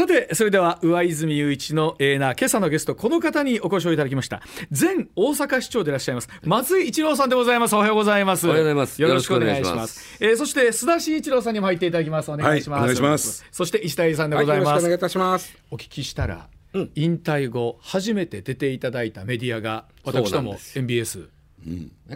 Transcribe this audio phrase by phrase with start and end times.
[0.00, 4.40] さてそれでは上泉雄一のエーナ今朝のゲストこの方にお越しをいただきました。
[4.70, 7.76] 前大阪市長でいらっしゃいます松井一郎さんでございます。
[7.76, 8.46] おはようございます。
[8.46, 9.02] おはようございます。
[9.02, 10.16] よろしくお願いします。
[10.24, 12.30] えーそして須田慎一郎さんにも入っていただきます。
[12.30, 13.44] お願いします、はいお願いします。
[13.52, 15.58] そして石田さんではい、ございます、よろしくお願いいたします。
[15.70, 16.48] お聞きしたら、
[16.94, 21.28] 引退後初めて出ていただいたメディアが私ども MBS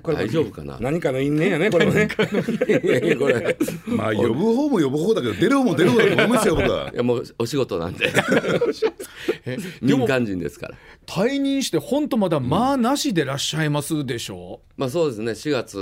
[0.03, 0.79] これ大丈夫かな？
[0.81, 2.09] 何かの因縁やね、これもね。
[2.09, 3.57] これ。
[3.97, 6.91] まあ呼ぶ方も呼ぶ方だけど出る方も出る方だと思いますよ僕は。
[6.95, 8.11] いやもうお仕事なんで。
[9.83, 10.75] 民も間人ですから。
[11.07, 14.61] 退任して本当まだまあなしでいらっしゃいますでしょ？
[14.77, 15.33] まあそうですね。
[15.33, 15.77] 4月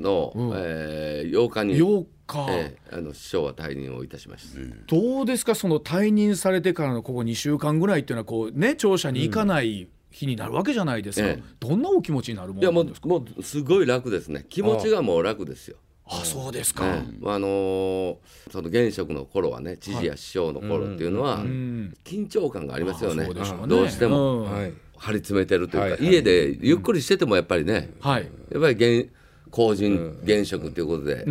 [0.00, 5.54] の、えー8日う、に、8日、えーあの首相は退任をいたしました、どうですか？
[5.54, 11.42] その退任されてからのここ2週間ぐらいっていうのはこうね庁舎に行かない日になるわけじゃないですか、ええ。
[11.60, 13.06] どんなお気持ちになるもいやものなんですか？
[13.06, 14.46] うもうすごい楽ですね。
[14.48, 15.76] 気持ちがもう楽ですよ。
[16.10, 17.16] あそうですか、ええ。
[17.26, 18.16] あのー
[18.50, 23.26] その現職の頃はね知事や首相の頃っていうのは、ん緊張感がありますよね。
[23.26, 23.66] そうでしょうね。
[23.68, 24.50] どうしても、うん。
[24.50, 24.72] はい。
[24.96, 26.04] 張り詰めてるというか、はいはい。
[26.06, 28.28] 家でゆっくりしててもやっぱりね、はい。
[28.50, 29.10] やっぱり現
[29.50, 31.30] 公人現職ということで、そ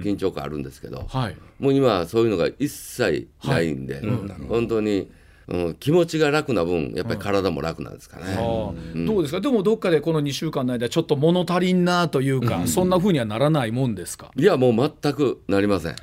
[0.00, 1.36] う緊張感あるんですけど、はい。
[1.58, 4.00] もう今はそういうのが一切ないんで、
[4.48, 5.10] 本当に、
[5.48, 8.24] うん、気持ちが楽な分やっぱり体も楽なんですかね。
[8.38, 8.72] ああ。
[9.06, 9.40] どうですか？
[9.40, 14.30] でもどっかでこの2週間の間ちょっと物足りんなというか、そんなふうにはならないもんですか？
[14.36, 15.92] いやもう全くなりません。
[15.92, 15.96] あ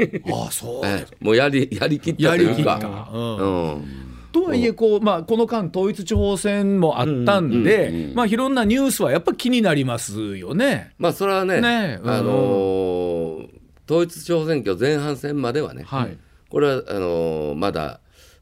[0.48, 0.86] あそう。
[0.86, 1.16] ええ。
[1.24, 3.10] もうやり やりきったやというか。
[3.14, 3.38] うん。
[3.38, 3.84] うん。
[4.32, 10.94] とはいえこう、まあ、この間統一地方選もあったんで、まあ、いろんなニュースはやっぱ気になりますよね。
[10.98, 13.48] まあそれはねねえあのー
[13.90, 16.18] 統一地方選挙前半戦まではね、はい。
[16.50, 18.00] これはあのーまだ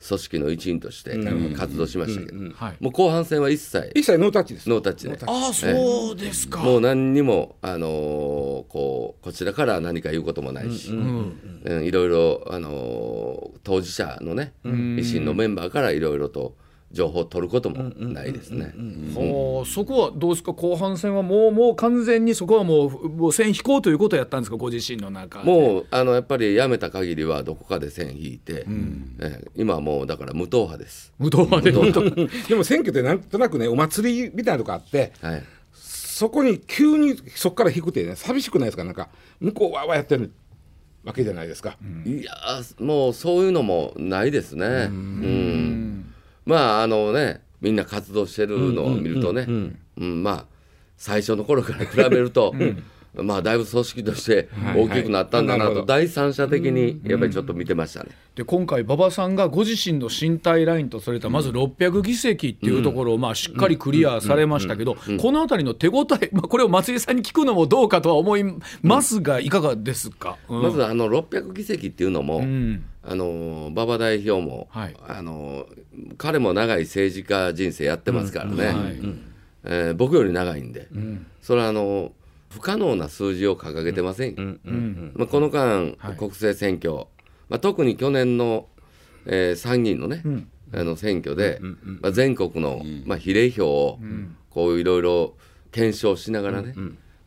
[0.08, 1.18] 組織の一員として
[1.58, 4.70] 活動しましたけど、はい、もう後半戦は一切一切ノータッチです。
[4.70, 5.18] ノータッチで。
[5.26, 6.60] ああそうですか。
[6.60, 7.90] もう何にも、あのー
[8.70, 16.56] こうこちらから何か言うこともないし、うんいろいろ、あのー当事者のね、維新のメンバーからいろいろと
[16.92, 18.74] 情報を取ることもないですね。
[19.16, 20.54] はあそこはどうですか？
[20.54, 24.58] 後半戦はもうもう完全にそこはもうもう線引こうということをやったんですか？
[24.58, 25.46] ご自身の中で。
[25.46, 28.66] もうあのやっぱり辞めた限りはどこかで線引いて、
[29.20, 29.48] ええ。
[29.56, 31.14] 今はもうだから無党派です。
[31.20, 31.72] 無党派で。
[31.72, 38.84] でも選挙ってなんとなくね、お祭りみたいなとこあって、はい、そこに急にそこから引くってね、寂しくないですか？
[38.84, 40.32] なんか、向こうはやってる
[41.04, 41.78] わけじゃないですか。
[42.06, 44.66] いやーもうそういうのもないですね。
[44.66, 46.09] うん
[46.50, 49.46] まああのねみんな活動してるのを見るとね、
[49.98, 50.46] うんまあ
[50.98, 52.54] 最初の頃から比べると、
[53.14, 58.10] まあだいぶ組織として大きくなったんだなと第三者的にやっぱりちょっと見てましたね。
[58.36, 68.44] で今回馬場さんがご自身の身体ラインとされたまず600議席っていうところをまあしっかりクリアされましたけどこの辺りの手応え、 まあ、これを松井さんに聞くのもどうかとは思い
[68.82, 70.62] ますがいかがですか、うん。
[70.62, 74.96] まずあの600議席っていうのも、んあの馬場代表も、はい。
[75.08, 75.66] あの
[76.18, 78.76] 彼も長い政治家人生やってますからね、はい。
[79.64, 80.88] えー僕より長いんで、
[81.42, 82.12] それはあの
[82.50, 84.60] 不可能な数字を掲げてません、
[85.16, 86.18] まあ、この間、はい。
[86.18, 87.08] 国政選挙、
[87.50, 88.68] まあ、特に去年の、
[89.26, 90.24] えー参議院のね、
[90.72, 91.60] あの選挙で、
[92.02, 94.00] まあ、全国の、まあ、比例票を
[94.52, 95.34] こういろいろ
[95.72, 96.76] 検証しながらね、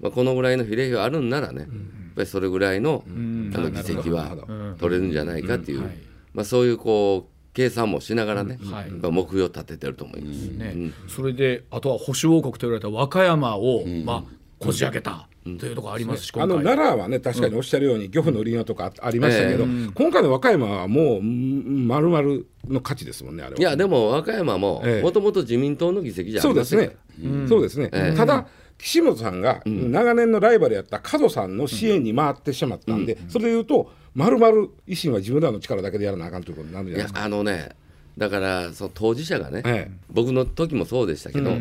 [0.02, 1.68] まあ、このぐらいの比例票あるんならね、やっ
[2.16, 3.10] ぱりそれぐらいの,、あ
[3.58, 4.36] の議席は
[4.78, 5.90] 取れるんじゃないかっていう、
[6.34, 8.90] まあ、そういうこう計算もしながらね、はい。
[8.90, 10.46] 目標を立ててると思います。
[10.48, 10.90] ね。
[11.06, 14.24] それであとは保守王国と言われた和歌山を、まあ、
[14.58, 16.76] こじ開けたというところありますし、あの今回。
[16.76, 23.60] 奈良はね、確かにおっしゃるように、漁夫の利用とかありましたけど、今回の和歌山はもう、まるまるの価値ですもんね、あれは。
[23.60, 25.02] いやでも和歌山もええ。
[25.02, 27.30] もともと自民党の議席じゃあそうですりません。
[27.30, 28.46] かね、そうですね、ただ、
[28.82, 37.24] 岸本さんが長年のライバルやった門さんの支援に回ってしまったんで、それでいうと、まるまる維新は自分らの力だけでやらなあかんということになるんじゃいやないですか。
[37.24, 37.70] あのね
[38.18, 39.90] だからその当事者がね、ええ。
[40.10, 41.52] 僕の時もそうでしたけど、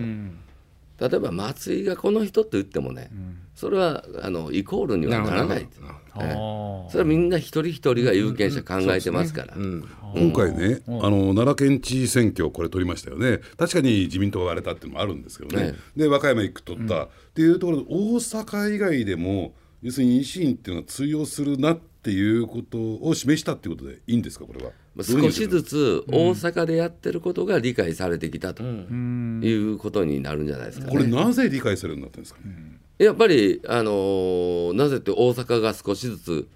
[1.02, 3.10] 例えば松井がこの人と言ってもね、
[3.56, 5.68] それはあのイコールにはならない。
[5.82, 6.26] なるほど。
[6.26, 6.32] ええ。
[6.34, 24.72] あそれはみんな一人一人が有権者考えてますから、今回ね、あの奈良県知事選挙、これ取りましたよね、確かに自民党が割れたっていうのもあるんですけどね、ねで和歌山1区取った、っていうところで、大阪以外でも、要するに維新っていうのが通用するなっていうことを示したっていうことでいいんですか、これは？
[25.02, 30.92] 少しずつ大阪でやってることが理解されてきたということになるんじゃないですかね。
[30.92, 32.40] これ、なぜ理解されるようになったんですか？
[32.44, 32.78] ね。
[32.98, 36.48] やっぱり、あのーなぜって大阪が少しずつ、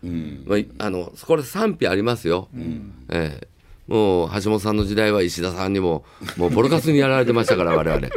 [0.45, 2.49] まあ、あのこれ賛否ありますよ、
[3.09, 3.47] ええ。
[3.87, 6.03] もう橋本さんの時代は石田さんにも
[6.37, 8.09] もうボロカスにやられてましたから 我々。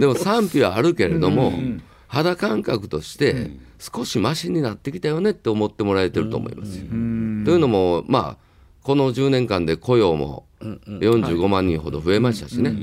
[0.00, 1.52] でも賛否はあるけれども、
[2.08, 6.82] 肌感覚として少しマシになってきたよねって思ってもらえてると思いますよ。
[6.88, 6.98] とい
[7.54, 8.51] うのもまあ
[8.82, 12.74] この10年間で雇用も45万人ほど増えましたしね、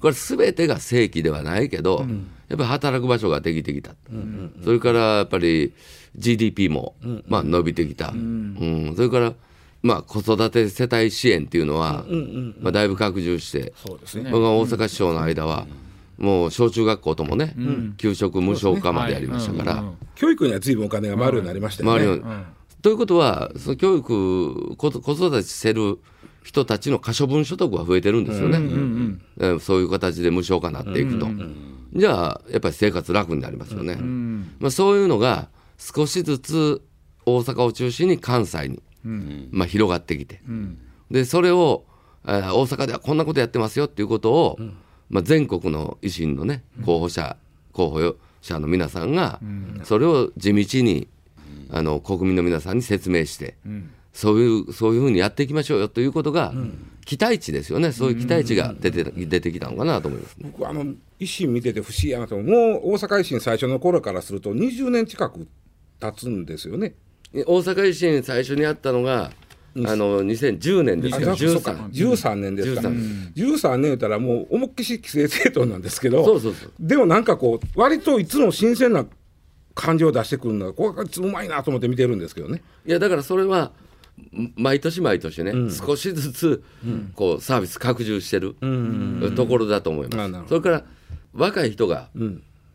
[0.00, 2.06] これ全てが正規ではないけど、
[2.48, 3.94] やっぱり働く場所ができてきた、
[4.64, 5.72] それからやっぱり
[6.16, 6.94] GDP も、
[7.26, 8.92] まあ、伸びてきた、うん。
[8.96, 9.34] それから
[9.82, 12.04] まあ、子育て世帯支援っていうのは、
[12.60, 13.72] まあ、だいぶ拡充して、
[14.30, 15.66] 僕が大阪市長の間は、
[16.18, 17.54] もう小中学校ともね、
[17.96, 19.84] 給食無償化までやりましたから。
[20.14, 22.22] 教育には随分お金が回るようになりましたよね。
[22.82, 25.98] ということは、その教育子、子育てしてる
[26.42, 28.58] 人たちの可処分所得が増えてるんですよね、
[29.38, 31.28] えーそういう形で無償化になっていくと、
[31.94, 33.94] じゃあ、やっぱり生活楽になりますよね、
[34.58, 35.48] まあ、そういうのが
[35.78, 36.82] 少しずつ
[37.24, 38.82] 大阪を中心に関西に、
[39.52, 40.42] まあ、広がってきて、
[41.10, 41.84] でそれを、
[42.26, 44.58] えー大阪ではこんなことやってますよっていうことを、
[45.08, 47.36] まあ、全国の維新のね候補者
[47.72, 49.40] 候補者の皆さんが、
[49.84, 51.06] それを地道に
[51.72, 53.56] あの国民の皆さんに説明して、
[54.12, 56.52] そういうそういうふうにやっていきましょうよということが、
[57.06, 57.92] 期待値ですよね。
[57.92, 60.36] そういう期待値が出て,、出てきたのかなと思います。
[60.36, 60.52] ね。
[60.56, 60.84] 僕あの
[61.18, 62.46] 維新見てて不思議やなと思う。
[62.46, 65.48] もう大阪維新最初の頃からすると20年近く
[65.98, 66.94] 経つんですよね。
[67.32, 69.32] 大阪維新最初にやったのが、
[69.74, 76.38] あの2010年ですか13 13年ですか、13 13年言ったらもう思いっきし規制政党なんですけど
[76.78, 79.06] でもなんかこう割といつも新鮮な
[79.74, 82.62] 感情を出してくるのがこれがうまいなと思って見てるんですけどね。
[82.86, 83.72] いやだからそれは
[84.34, 86.62] ん毎年毎年ね、少しずつ
[87.14, 88.54] こうサービス拡充してる
[89.34, 90.48] ところだと思います。
[90.48, 90.84] それから
[91.32, 92.10] 若い人が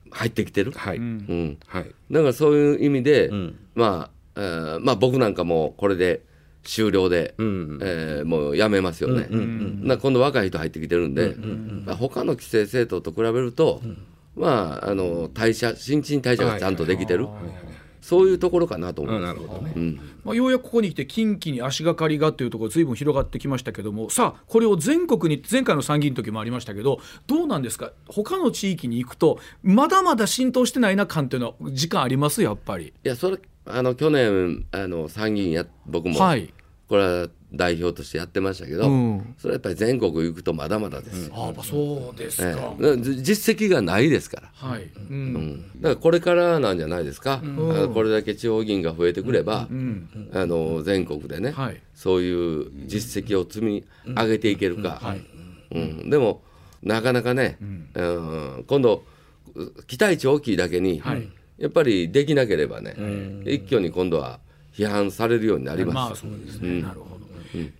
[0.10, 1.58] 入ってきてる、はい、うん。
[1.68, 1.92] はい。
[2.12, 3.32] だからそういう意味で、
[3.76, 6.22] まあ、えーまあ僕なんかもこれで
[6.64, 11.36] 終了で、えーもうやめますよね、な今度若い人入ってきてるんで、
[11.86, 13.82] まあ、他の規制政党と比べると、
[14.38, 17.28] まああの代謝新陳代謝がちゃんとできてる、
[18.02, 20.00] そういうところかなと思いあますなるほどね。
[20.24, 24.10] まあ、ようやくここに来て近畿に足がかりがというところずいぶん広がってきましたけども。
[24.10, 27.92] さあこれを全国に前回の参議院の時もありましたけどどうなんですか？
[28.08, 32.44] 他の地域に行くとまだまだ浸透してないな感っていうのは時間あります？
[32.44, 32.94] やっぱり。
[33.04, 36.54] いやそれあの去年あの参議院や僕も、はい。
[36.88, 39.36] これは代表としてやってましたけど、うん。
[39.38, 42.74] それはやっぱり全国行くとまだまだです、ああそうですえか。
[42.82, 44.50] え実績がないですから。
[44.54, 45.34] はい、ううん。
[45.34, 47.42] ん、だからこれからなんじゃないですか、
[47.94, 49.68] これだけ地方議員が増えてくれば、
[50.34, 51.82] あの全国でね、はい。
[51.94, 55.16] そういう実績を積み上げていけるか、
[55.72, 56.10] うん。
[56.10, 56.42] でも
[56.84, 58.66] なかなかね、うん。
[58.68, 59.04] 今度
[59.88, 61.30] 期待値大きいだけに、はい。
[61.58, 62.96] やっぱりできなければね、
[63.46, 64.40] 一挙に今度は
[64.74, 65.96] 批判されるようになります。
[65.96, 67.17] まあそうですね、なるほど。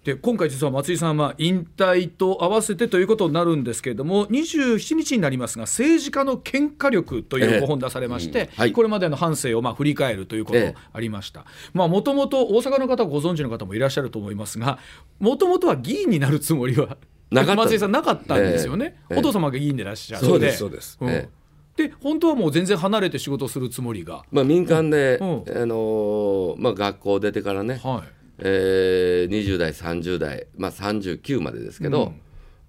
[0.04, 8.72] で今回実は松井さんは引退と合わせてということになるんですけれども27日になりますが政治家の喧嘩力というご本出されまして、はい。
[8.72, 10.76] これまでの半生をまあ振り返るということええ。
[10.94, 11.46] ありました。
[11.74, 14.80] もともと大阪の方ご存知の方もいらっしゃると思いますが
[15.20, 16.98] もともとは議員になるつもりは
[17.30, 19.20] 松井さんなかったんですよね、ええ。
[19.20, 20.98] お父様が議員でいらっしゃるそうですそうです。
[21.02, 21.10] ん。
[21.10, 21.30] え
[21.76, 25.28] で本当はもう全然離れて仕事をするつもりが、まあ、民間で、うん。
[25.28, 32.14] あのーまあ、学校出てからね、はいえー20代30代、まあ、39までですけど、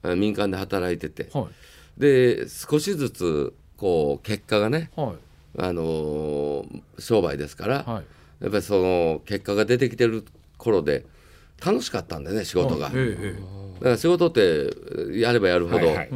[0.02, 2.00] あ民間で働いてて、はい。
[2.00, 5.60] で少しずつこう結果がね、はい。
[5.60, 8.04] あのー商売ですから、はい。
[8.44, 10.24] やっぱりその結果が出てきてる
[10.56, 11.04] 頃で
[11.64, 14.70] 楽しかったんでね仕事が、えええだから仕事って
[15.12, 16.10] やればやるほど、はいはい。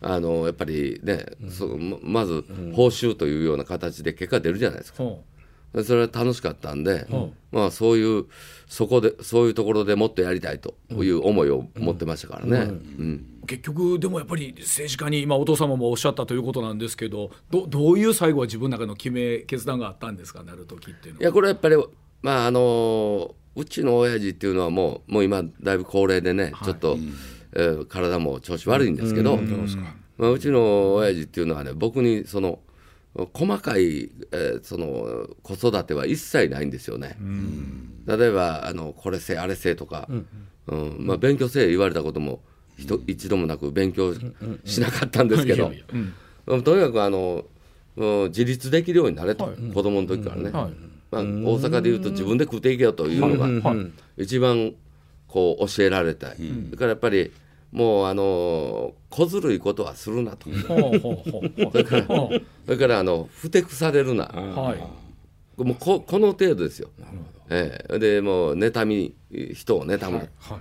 [0.00, 5.02] あのやっぱりね、そままず報酬というような形で結果出るじゃないですか。
[5.02, 5.37] ほで
[5.84, 7.32] それは楽しかったんで、うん。
[7.52, 8.26] まあそういう
[8.66, 12.58] そこでそういうところでもっとやりたいという思いを持ってましたからね。
[12.58, 13.34] うん。
[13.42, 21.18] う結局でもやっぱり政治家に今お父様もおっしゃったということなんですけどどどういう最後は自分の中の決め決断があったんですかなる時っていうの。
[21.18, 21.22] は。
[21.22, 21.76] いやこれやっぱり
[22.22, 26.96] まああのうちの親父っていうのはもうもう今だいぶ高齢でね、ちょっと、
[27.54, 29.38] えー体も調子悪いんですけど、
[30.18, 32.60] まあ、うちの親父っていうのはね僕にその
[33.32, 37.16] 細かい、えーその子育ては一切ないんですよね。
[38.06, 40.08] 例えばあのこれせえあれせえとか、
[40.66, 42.40] うんまあ、勉強せえ言われたことも
[43.06, 44.14] 一度もなく勉強
[44.64, 45.72] しなかったんですけど。
[46.46, 47.44] とにかくあの
[47.96, 50.72] うん自立できるようになれと、子供の時からね、はい。
[51.10, 54.22] まあ、大阪でいうと自分で食っていけよというのがはい。
[54.22, 54.74] 一番
[55.26, 57.32] こう教えられたい、それからやっぱり
[57.72, 60.50] もうあの小ずるいことはするなと。
[60.50, 62.02] ほうほうほうほう。
[62.02, 64.24] ほう それからあのふてくされるな。
[64.24, 65.62] はい。
[65.62, 66.90] もうここの程度ですよ。
[67.50, 67.98] ええ。
[67.98, 69.14] でもう妬み
[69.54, 70.60] 人を妬む、は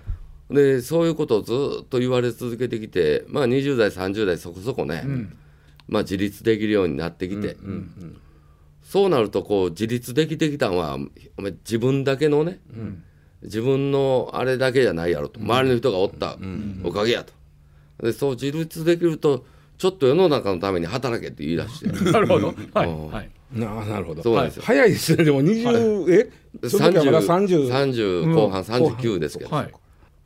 [0.49, 0.53] い。
[0.53, 5.03] でそういうことをずっと言われ続けてきて、まあ、20代30代そこそこね、
[5.87, 7.57] まあ、自立できるようになってきて、
[8.81, 10.97] そうなるとこう自立できてきたのは
[11.37, 12.59] お前自分だけのね、
[13.47, 15.39] 自分のあれだけじゃないやろと。
[15.39, 16.37] 周りの人がおった
[16.83, 17.33] おかげやと。
[18.03, 19.45] でそう自立できると
[19.77, 21.87] ちょっと世の中のために働けって言い出して。
[22.11, 22.53] なるほど。
[22.73, 22.89] はい。
[22.89, 23.11] うん。
[23.11, 23.29] はい。
[23.53, 24.23] ななるほど。
[24.23, 24.63] そうなんですよ。
[24.65, 25.23] 早いですね。
[25.23, 26.29] でも20、え？
[26.67, 29.73] その時はまだ30 30後半39ですけど、はい。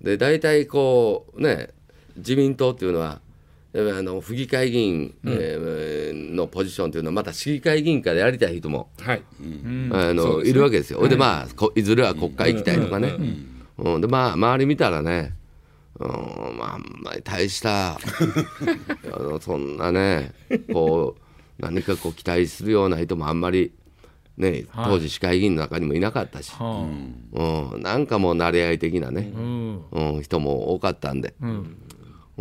[0.01, 1.69] で大体こうね
[2.17, 3.21] 自民党っていうのは
[3.73, 9.21] あの府議会議員、えーのポジションというのはまた市議会議員からやりたい人も、はい。
[9.91, 10.99] あのいるわけですよ。
[10.99, 13.15] ほいでまあこいずれは国会行きたいとかね、
[13.77, 14.01] うん。
[14.01, 15.33] でまあ周り見たらね、
[15.99, 16.07] うん
[16.57, 17.99] まあ、あんまり大した あ
[19.19, 20.33] のそんなね
[20.71, 21.15] こ
[21.59, 23.73] う何かこう期待するような人もあんまり。
[24.37, 26.87] ね、当時市会議員の中にもいなかったし、は
[27.33, 29.31] うん、なんかもう慣れ合い的なね。
[29.35, 29.81] あ。、うん。
[29.91, 31.77] うん、人も多かったんで、うん。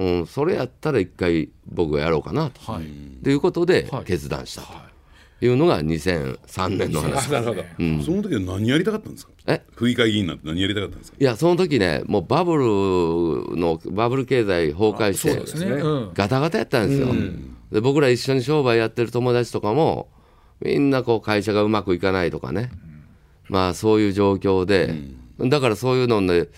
[0.00, 2.85] うん、それやったら一回僕がやろうかなと、はい。
[3.23, 4.04] ということではい。
[4.04, 4.69] 決断したと。
[5.42, 5.47] い。
[5.49, 7.62] うのが2003年の話、なるほど
[8.04, 9.33] その時は何やりたかったんですか？
[9.47, 9.62] え？
[9.75, 11.16] 府議会議員なんて何やりたかったんですか？
[11.21, 15.71] いやその時ねもうバブルのバブル経済崩壊してそうですね。
[15.73, 16.11] うん。
[16.14, 17.09] ガタガタやったんですよ、
[17.73, 20.09] で僕ら一緒に商売やってる友達とかも
[20.61, 22.71] みんなこう会社がうまくいかないとかね、
[23.49, 24.95] まあそういう状況で、
[25.38, 26.50] だからそういうので、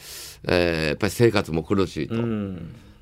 [0.45, 2.17] えーやっぱり生活も苦しいと、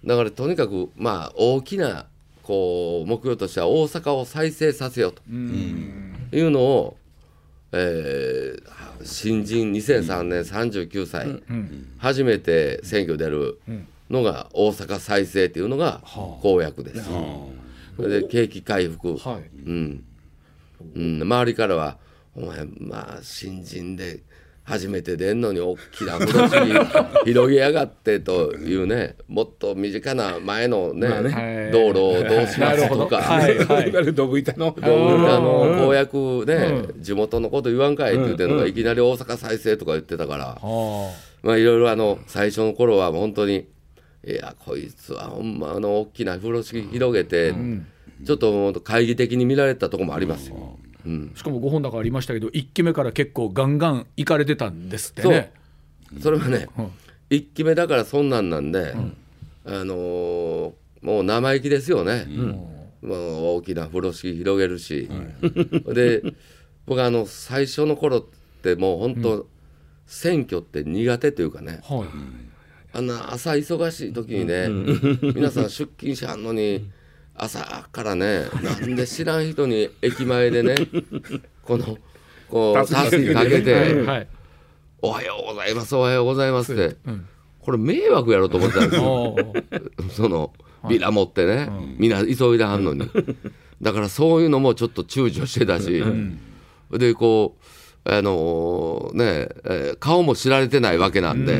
[0.04, 2.06] だからとにかくまあ大きな
[2.42, 5.22] こう目標としては大阪を再生させようと。
[5.30, 6.96] いうのを、
[7.72, 11.42] えー新人2003年39歳、
[11.98, 13.58] 初めて選挙出る
[14.10, 16.02] のが大阪再生っていうのが
[16.42, 17.08] 公約です。
[17.96, 19.68] それで景気回復、はい。
[19.68, 20.04] うん。
[20.94, 21.98] うん、周りからは
[22.34, 24.20] 「お前まあ新人で
[24.70, 33.18] 初めて出んのに大きな風呂敷広げやがって」というねもっと身近な前のね,、はい道路をどうしますとか。
[33.18, 33.58] はい。
[33.58, 34.14] はい。
[34.14, 34.74] ドブ板の。
[34.80, 34.80] あ
[35.38, 41.12] の公約で地元のこと言わんかいって言ってるのがいきなり大阪再生とか言ってたから、は
[41.42, 43.68] まあいろいろあの最初の頃は本当に
[44.26, 47.54] いやこいつはほんまあの大きな風呂敷広げて、
[48.26, 50.78] ちょっともう懐疑的に見られたところもありますよ。
[51.04, 51.38] あ。
[51.38, 55.52] しかも5本高ありましたけど、一期目から結構ガンガン行かれてたんですってね。
[56.20, 56.90] それはね、うん。
[57.30, 58.94] 一期目だからそんなんなんで、
[59.64, 62.26] あのーもう生意気ですよね、
[63.00, 63.16] もう
[63.56, 65.08] 大きな風呂敷広げるし、
[65.92, 66.22] で
[66.86, 68.24] 僕はあの最初の頃っ
[68.62, 69.48] てもう本当、
[70.06, 71.80] 選挙って苦手というかね。
[71.82, 72.08] はい。
[72.92, 74.68] あんな朝忙しい時にね、
[75.34, 76.90] 皆さん出勤しはんのに
[77.42, 80.74] 朝からねなんで知らん人に駅前でね
[81.64, 81.96] この
[82.48, 83.74] こうタスキかけて。
[84.02, 84.28] はい。
[85.02, 86.96] おはようございますおはようございますって、
[87.60, 89.34] これ迷惑やろと思ってたんですよ。
[90.12, 90.52] その
[90.90, 93.08] ビラ持ってね、みんな急いではんのに、
[93.80, 96.02] だからそういうのもちょっと躊躇してたし、
[96.92, 97.56] でこ
[98.04, 101.56] うあのーねえー顔も知られてないわけなんで、い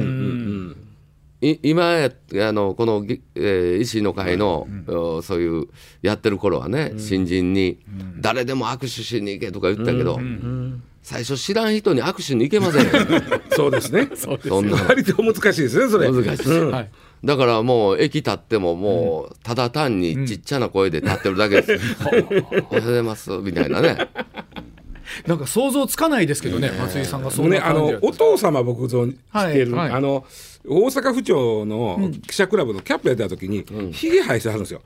[1.40, 2.11] 今や
[2.49, 5.68] あのこの、ぎえー維新の会の、おそういう
[6.02, 7.78] やってる頃はね、新人に
[8.18, 10.20] 誰でも握手しに行けとか言ったけど、
[11.02, 12.90] 最初知らん人に握手に行けませんよ
[13.56, 14.11] そうですね。
[14.14, 14.76] そんな。
[14.76, 16.11] 割と難しいですねそれ。
[16.11, 16.37] 難しい。
[16.37, 16.90] です、はい。
[17.25, 23.97] だからもう駅立ってももうただ単にちっちゃな声で立ってるだけです、 おはようございますみたいなね。
[25.26, 29.99] なんか想像つかないですけどね、松井さんがそんねあな感じやったのお父様僕存じてる、はいはい。
[29.99, 30.25] あの
[30.67, 34.83] 大阪府庁の記者クラブのキャップやってた時に、ひげ生やしてはるんですよ。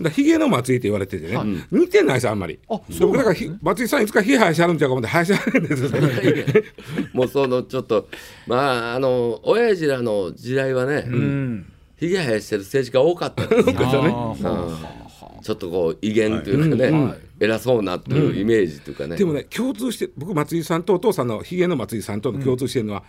[0.00, 1.38] だひげの松井って言われててね、
[1.70, 2.58] 似てないですあんまり。
[2.68, 6.64] あ僕だからひ松井さんいつかひげ生やしてはるんちゃうか思って生やしてはるんですよね。
[7.12, 8.08] もうそのちょっと
[8.46, 11.72] まああの親父らの時代はね、うん。
[11.98, 14.36] ひげ生やしてる政治家多かったんですよ
[15.42, 23.04] ちょっとこう威厳というかね、偉そうなというイメージというかね、でもね共通して僕松井さんとお父さんのひげの松井さんとの共通してるのは、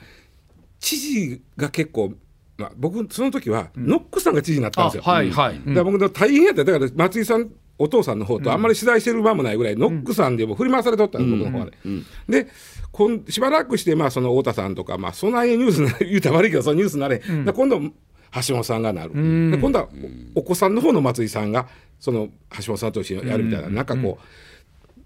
[0.79, 2.13] 知事が結構、
[2.57, 5.03] まあ、僕その時は、ノックさんが知事になったんあですよ。
[5.03, 5.59] はいはい。
[5.59, 6.63] だから僕の大変やった。
[6.63, 11.71] だから松井さんお父さんの方とあんまり取材してる場もないぐらい、ノックさんでも振り回されとったんです、僕の方はね。
[12.27, 12.47] で
[12.91, 19.87] こんしばらくして、まあ、その太田さんとか、まあ、そんなにニュースな 言うたら悪いけどそのニュースになれ、で今度橋本さんがなる、で今度は
[20.35, 21.67] おお子さんの方の松井さんが
[21.99, 24.19] その橋本さんと一緒にやるみたいな、なんかこ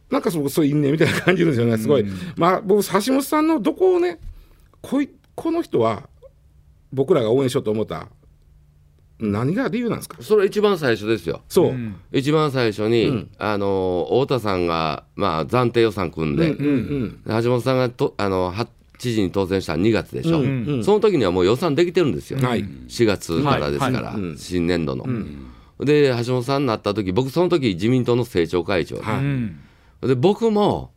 [0.10, 4.20] う、なんかそうそういう因縁みたいな感じるんですよねすごい、まあ僕橋本さんのどこをね
[4.82, 6.10] こいこの人は
[6.92, 8.08] 僕らが応援しようと思った
[9.20, 10.18] 何が理由なんですか？
[10.22, 11.42] それ一番最初ですよ。
[11.48, 11.76] そう、
[12.12, 16.66] 一番最初に、あの太田さんが、まあ、暫定予算組んで、うん
[17.26, 20.84] うん橋本さんがとあのは知事に当選した2月でしょ、うんうん。
[20.84, 22.64] その時にはもう予算できてるんですよ、はい。
[22.64, 24.22] 4月からですから、はい。
[24.22, 24.38] うん。
[24.38, 25.06] 新年度の。
[25.80, 29.18] で橋本さんになった時僕その時自民党の政調会長で,、はい。
[29.20, 29.60] うん。
[30.02, 30.92] で僕も、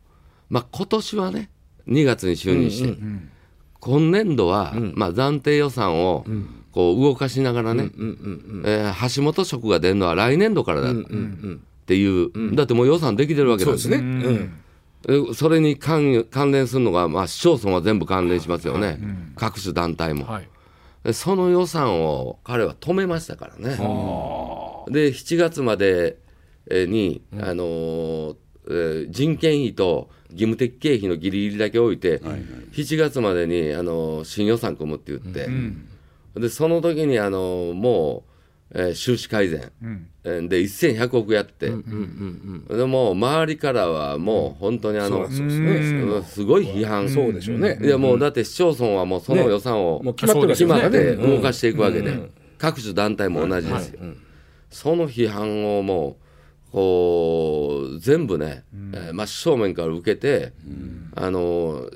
[0.50, 1.50] まあ、今年はね
[1.88, 2.98] 2月に就任して、
[3.86, 6.24] 今年度は、まあ、暫定予算を
[6.72, 7.84] こう動かしながらね、
[8.64, 10.94] えー橋本職が出るのは来年度からだっ
[11.86, 13.98] ていう、だってもう予算できてるわけなんですね。
[13.98, 14.52] うん。
[15.30, 18.98] えそれに関連するのが、まあ、市町村は全部関連しますよね、
[19.36, 20.48] 各種団体も、はい。
[21.04, 23.76] でその予算を彼は止めましたからね。
[24.90, 26.18] で7月まで
[26.68, 28.36] えーに、あのー
[29.10, 32.18] 人件費と義務的経費のギリギリだけ置いて、
[32.72, 35.46] 7月までに、あのー新予算組むって言って、
[36.40, 39.70] でその時に、あのーもう、えー収支改善、
[40.24, 41.66] えーで1100億やって、
[42.76, 46.22] でもう周りからはもう本当にあの、そうですね。
[46.24, 47.78] すごい批判、そうでしょうね。
[47.82, 50.14] いやもうだって市町村はもうその予算を、もう
[50.56, 52.10] 決まって動かしていくわけで、
[52.58, 54.00] 各種団体も同じですよ、
[54.70, 56.25] その批判をもう
[56.76, 60.52] こう全部ね、えー真正面から受けて、
[61.14, 61.88] あの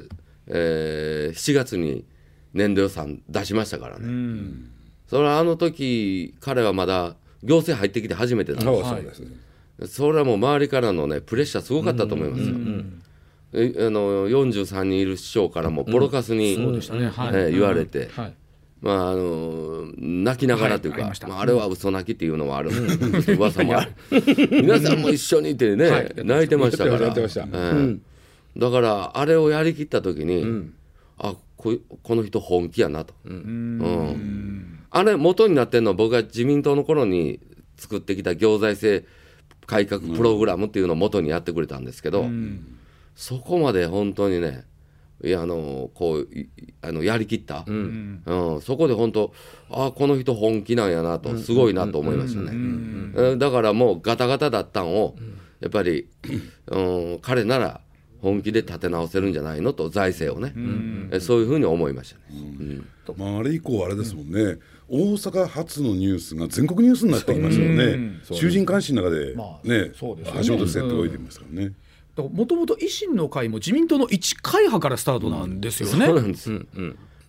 [0.46, 2.06] えー7月に
[2.54, 4.06] 年度予算出しましたからね、
[5.06, 12.54] それはあの時彼はまだ行政入ってきて初めてなんですそれはもう周りからのねプレッシャーすごかったと思いますよ。
[13.52, 18.34] えあの43人いる市長からもボロカスに、そうえー言われて、はい
[18.80, 22.70] まああの泣きながらというか、はいありまあ、あれは嘘泣きっていうのもある、
[23.36, 23.92] 噂もある。
[24.50, 27.14] 皆さんも一緒にいてね、泣いてましたから。
[27.14, 27.96] ええ。
[28.56, 30.70] だからあれをやりきった時に、
[31.18, 34.78] あここの人本気やなと、うん。
[34.90, 37.38] あれ元になってるのは僕が自民党の頃に
[37.76, 39.06] 作ってきた行財政
[39.66, 42.26] 改革プログラムっていうのを元にやってくれたんですけど、
[43.14, 44.64] そこまで本当にね
[45.22, 46.48] いやあのこうい
[46.82, 48.22] あのやりきった、うん。
[48.62, 49.32] そこで本当
[49.70, 53.38] あこの人本気なんやなとすごいなと思いましたね、うん。
[53.38, 55.14] だからもうガタガタだったんを
[55.60, 56.08] やっぱり、
[56.68, 57.80] うん、彼なら
[58.22, 60.52] 本気で立て直せるんじゃないのと財政をね、
[61.10, 62.80] えそういうふうに思いましたね。
[63.16, 64.58] まあ、あれ以降あれですもんね、
[64.88, 70.46] 大阪発のニュースが全国ニュースになってきましたよね、囚人監視の中で、まあねそうですよね。
[70.46, 71.72] 橋本セットが置いてますからね。
[72.16, 76.06] もともと維新の会も自民党の一会派からスタートなんですよね。
[76.06, 76.50] そうなんです、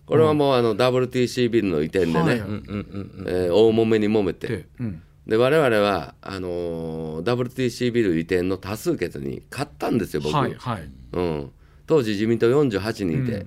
[0.06, 2.36] これはもうあの WTC ビルの移転でね、はい。
[2.36, 4.48] えー大揉めに揉めて。
[4.48, 5.02] で、うん。
[5.26, 10.90] で我々はあのー WTC ビル移転の多数決に勝ったんですよ、僕、はいはい。
[11.12, 11.50] うん、
[11.86, 13.46] 当時、自民党48人いて、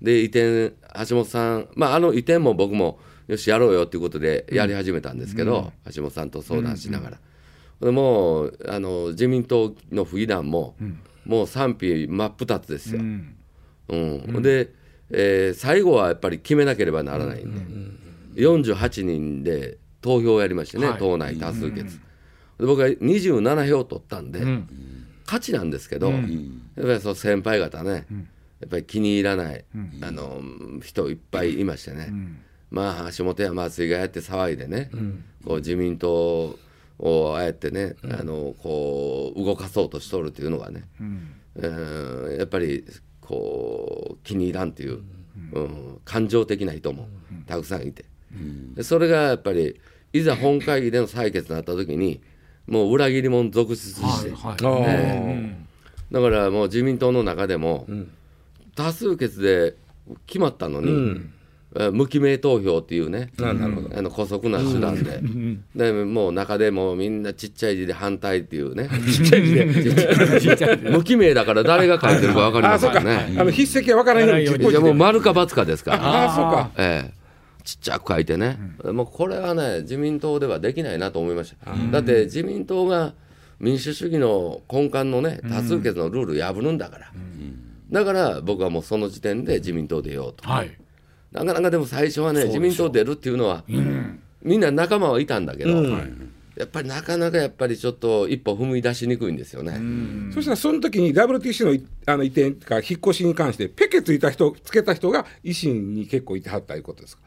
[0.00, 0.74] で移転、
[1.08, 7.20] 橋本さん、まあ、あの移転も僕もよし、やろうよということでやり始めたんですけど、橋本さんと相談しながら、で
[7.90, 10.76] もうあの自民党の不義団も、
[11.24, 13.00] もう賛否真っ二つですよ。
[13.00, 13.36] うん。
[13.88, 13.96] う
[14.38, 14.42] ん。
[14.42, 14.70] で、
[15.10, 17.52] えー最後はやっぱり決めなければならないん
[18.34, 20.98] で、48人で投票をやりましてね、はい。
[20.98, 21.98] 党内多数決。
[22.58, 24.40] で僕は27票取ったんで、
[25.26, 26.20] 勝ちなんですけど、やっ
[26.86, 28.06] ぱりその先輩方ね、
[28.60, 29.64] やっぱり気に入らない、
[30.02, 30.40] あの
[30.82, 32.12] 人いっぱいいましてね、
[32.70, 34.90] まあ橋本や松井がやって騒いでね、
[35.44, 36.58] こう自民党
[37.02, 42.36] をああやってね、あのこう動かそうとしとるというのがね、うん。
[42.38, 42.84] やっぱり
[43.20, 45.02] こう気に入らんっていう、
[45.52, 46.00] うん。
[46.04, 47.08] 感情的な人も
[47.46, 48.04] たくさんいて、
[48.74, 49.80] でそれがやっぱり
[50.12, 52.20] いざ本会議での採決になった時に
[52.66, 54.94] もう裏切り者続出して、はいあはい。
[54.94, 55.54] ー。
[56.12, 57.86] だからもう自民党の中でも、
[58.76, 59.74] 多数決で
[60.26, 61.20] 決まったのに、え
[61.92, 65.22] 無記名投票っていうね、あの姑息な手段で、
[65.74, 72.50] でもう中でもうみんなちっちゃい字で反対っていうね、 ちっちゃい字で、無記名だから誰が書いてるか。
[72.50, 72.78] 分かりま。
[72.78, 73.36] せんね。
[73.38, 74.70] あの筆跡がわからないように。
[74.70, 76.04] いやもう丸か×かですから。
[76.04, 76.70] ああ、そうか。
[76.76, 77.12] ええ、
[77.64, 81.72] ちっちゃく書いてね、もうこれはね、自民党ではできないなと思いました。
[81.90, 83.14] だって自民党が
[83.58, 87.12] 民主主義の根幹のね、多数決のルール破るんだから、
[87.90, 90.48] だから僕はもうその時点で自民党出ようと。
[90.48, 90.70] はい。
[91.32, 93.64] なかなかでも最初はね、自民党出るっていうのは、
[94.42, 95.70] みんな仲間はいたんだけど、
[96.54, 99.72] やっぱりなかなかやっぱりちょっと一歩踏み出しにくいんですよね。
[100.34, 107.22] そしたらその時に WTC のいあの移転か引っ越しに関してペケついた人つけた人が維新に結構いてはったいうことですか？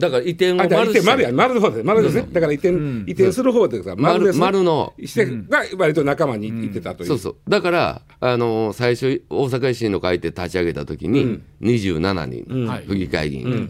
[0.00, 2.28] だから移転を丸転丸や丸の方です丸ですね。
[2.32, 4.44] だから移転、移転する方ですから丸です、ね。
[4.44, 4.94] 丸の。
[5.04, 7.08] してが割と仲間にいてたという。
[7.08, 7.36] そうそう。
[7.48, 12.84] だから、あのー最初大阪維新の会って立ち上げた時に、27人、はい。
[12.86, 13.68] 府議会議員、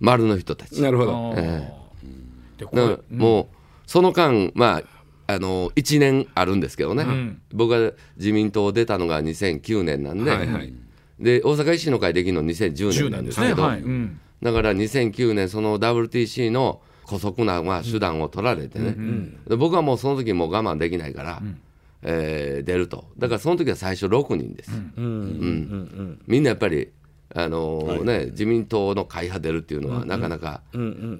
[0.00, 1.06] 丸の人たち、なるほあ
[2.58, 3.04] ど。
[3.10, 4.82] もうその間ま
[5.26, 7.04] ああのー、1年あるんですけどね、
[7.52, 13.46] 僕が自民党を出たのが2009年なんで,、で大阪維新の会できるの2010 10年なん年ですね。
[13.48, 18.96] ですけど、だから2009年その WTC の姑息な、まあ、手段を取られてね、
[19.48, 21.42] で僕はもうその時もう我慢できないから、
[22.02, 23.06] えー出ると。
[23.18, 26.20] だからその時は最初6人です、うん。
[26.26, 26.90] みんなやっぱり
[27.34, 30.62] あのーね、自民党の会派出るっていうのはなかなか、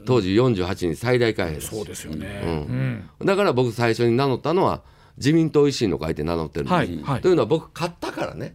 [0.07, 1.75] 当時48人最大会派です。
[1.75, 3.05] そうですよね。
[3.25, 4.83] だから僕最初に名乗ったのは
[5.19, 7.21] 自民党維新の会って名乗ってるんです、はいはい。
[7.23, 8.55] というのは僕勝ったからね、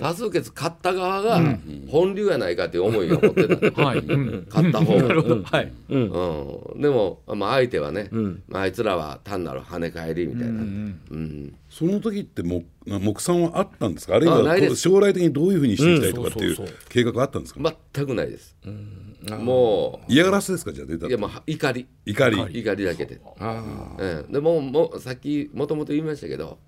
[0.00, 1.40] 多数決勝った側が
[1.90, 3.98] 本流やないかっていう思いを持ってた、はい。
[3.98, 5.42] うん勝った方なるほど。
[5.42, 5.72] はい。
[5.90, 5.98] う
[6.78, 8.08] ん、でも、まあ、相手はね、
[8.48, 14.14] まあ、あいつらは単なる跳ね返りみたいな、うんその時っても目算はあったんですか？
[14.16, 16.56] あるいは将来的にどういうふうにしていきたいとかっていう
[16.88, 17.60] 計画はあったんですか、
[17.92, 18.56] 全くないです、
[19.34, 21.86] も嫌がらせですかじゃあ出たういやもう怒り。
[22.04, 22.60] 怒り。
[22.60, 22.84] 怒り。
[22.84, 26.58] だけで、あうん、でももうさっきもともと言いましたけど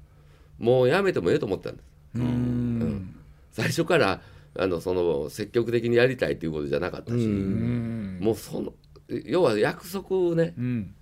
[0.59, 1.85] もうやめてもええと思ったんです、
[2.17, 3.15] うん。
[3.53, 4.21] 最初から
[4.59, 8.73] あのその積極的にやりたいということじゃなかったし、もうその
[9.09, 10.95] 要は約束をね、うん。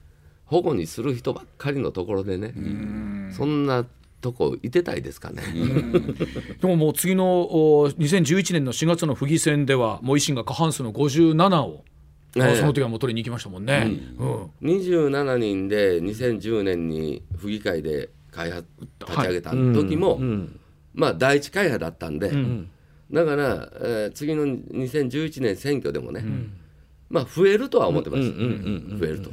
[0.47, 2.55] 保護にする人ばっかりのところでね、
[3.33, 3.85] そんな
[4.27, 5.43] とこいてたいですかね。
[6.61, 11.85] でももう次のお2011年の4月の府議選ではもう維新が過半数の57を、
[12.37, 12.57] ええ。
[12.57, 13.89] その時はもう取りに行きましたもんね。
[14.19, 14.51] うん。
[14.63, 18.67] 27人で2010年に府議会で開発
[18.99, 20.21] 立ち上げた時も、
[20.93, 22.33] まあ第一会派だったんで、
[23.13, 26.25] だから、えー次の2011年選挙でもね、
[27.09, 29.31] まあ増えるとは思ってます、増えると。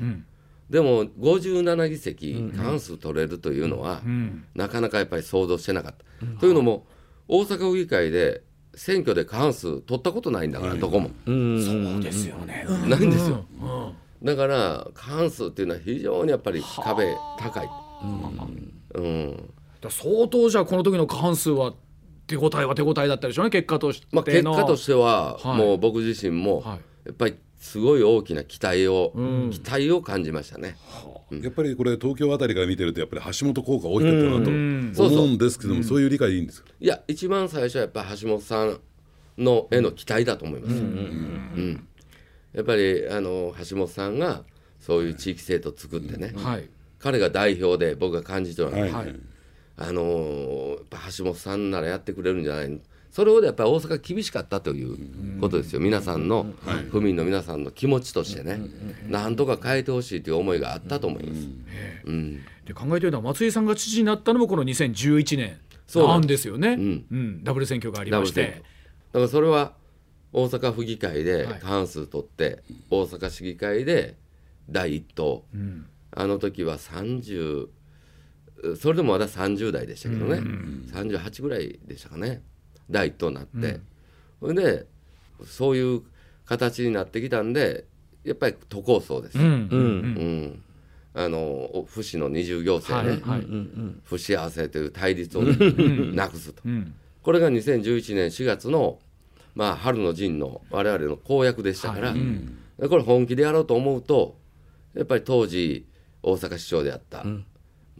[0.73, 4.01] でも57議席過半数取れるというのは、
[4.55, 6.39] なかなかやっぱり想像してなかった。
[6.39, 6.87] というのも
[7.27, 8.41] 大阪府議会で
[8.73, 11.11] 選挙で過半数取ったことないんだから、どこも。
[11.27, 12.65] そうですよね。
[12.67, 13.45] うんないんですよ。
[14.23, 17.05] だから過半数っていうのは非常にやっぱり壁
[17.37, 17.69] 高い。
[18.95, 19.29] うん。
[19.29, 19.43] だか
[19.83, 21.75] ら相当じゃあこの時の過半数は
[22.25, 24.09] 手応えは手応えだったでしょうね結果としての。
[24.13, 29.13] まあ結果としてははいもう僕自身もはいやっぱりすごい大きな期待を
[29.49, 30.75] 期待を感じましたね。
[31.31, 36.69] やっぱりこれ東京あたりから見てるとやっぱり橋本効果大きかったなとそうそう思うんですけどもそういう理解でいいんですか？
[36.77, 38.81] いや一番最初はやっぱり橋本さん
[39.37, 40.73] のへの期待だと思います。
[40.75, 41.87] うん
[42.51, 44.43] やっぱりあの橋本さんが
[44.81, 46.69] そういう地域制度作ってね、はい。
[46.99, 49.15] 彼が代表で僕が感じてるのは、はい、はい。
[49.77, 52.79] あのーやっぱ橋本さんならやってくれるんじゃない
[53.13, 56.47] それほどやっぱり大阪厳しかったということですよ、皆さんの、
[56.89, 58.59] 府民の皆さんの気持ちとしてね、
[59.07, 61.47] なんとか変えてほしいという思いがあったと思います。
[62.05, 66.75] うんで考えてるのは松井さんが知事になったのもこの2011年そうななんんですよね。
[66.75, 67.05] ん。
[67.11, 67.43] うん。
[67.43, 68.63] ダブル選挙がありまして。
[69.11, 69.73] だからそれは
[70.31, 71.59] 大阪府議会ではい。
[71.59, 74.15] 過半数取って、大阪市議会で
[74.71, 75.45] 第一党、
[76.09, 77.67] あの時は30
[78.79, 80.37] それでもまだ30代でしたけどね、
[80.93, 82.41] 38ぐらいでしたかね
[82.89, 83.79] 第一党になって、
[84.39, 84.85] それで
[85.45, 86.01] そういう
[86.45, 87.85] 形になってきたんで
[88.23, 89.45] やっぱり都構想です、うん。
[89.45, 90.63] うん。
[91.15, 93.47] あのお府市の二重行政ね、はいはい。
[94.03, 95.55] 不幸せという対立をね、
[96.13, 96.93] なくすと、ん。
[97.21, 98.99] これが2011年4月の、
[99.55, 104.35] まあ、春の陣の我々の公約でしたから、でこれ本気でやろうと思うと
[104.95, 105.85] やっぱり当時
[106.21, 107.41] 大阪市長であった、も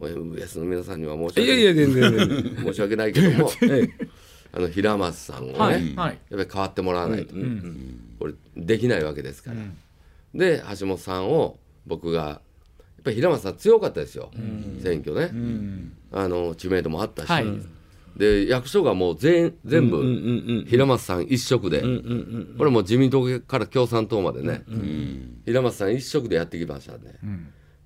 [0.00, 1.48] う MBS の皆さんには申し訳い。
[1.48, 3.88] やいや全然全然申し訳ないけどもえ
[4.56, 5.84] あの平松さんをね、はいはい。
[5.96, 7.34] やっぱり変わってもらわないと、
[8.20, 9.56] これできないわけですから、
[10.32, 12.40] で橋本さんを僕がやっ
[13.02, 14.30] ぱり平松さん強かったですよ、
[14.80, 15.32] 選挙ね、
[16.12, 17.46] あの知名度もあったし、はい。
[18.16, 21.80] で役所がもう全全部平松さん一色で、
[22.56, 24.62] これもう自民党から共産党までね、
[25.44, 27.18] 平松さん一色でやってきましたね、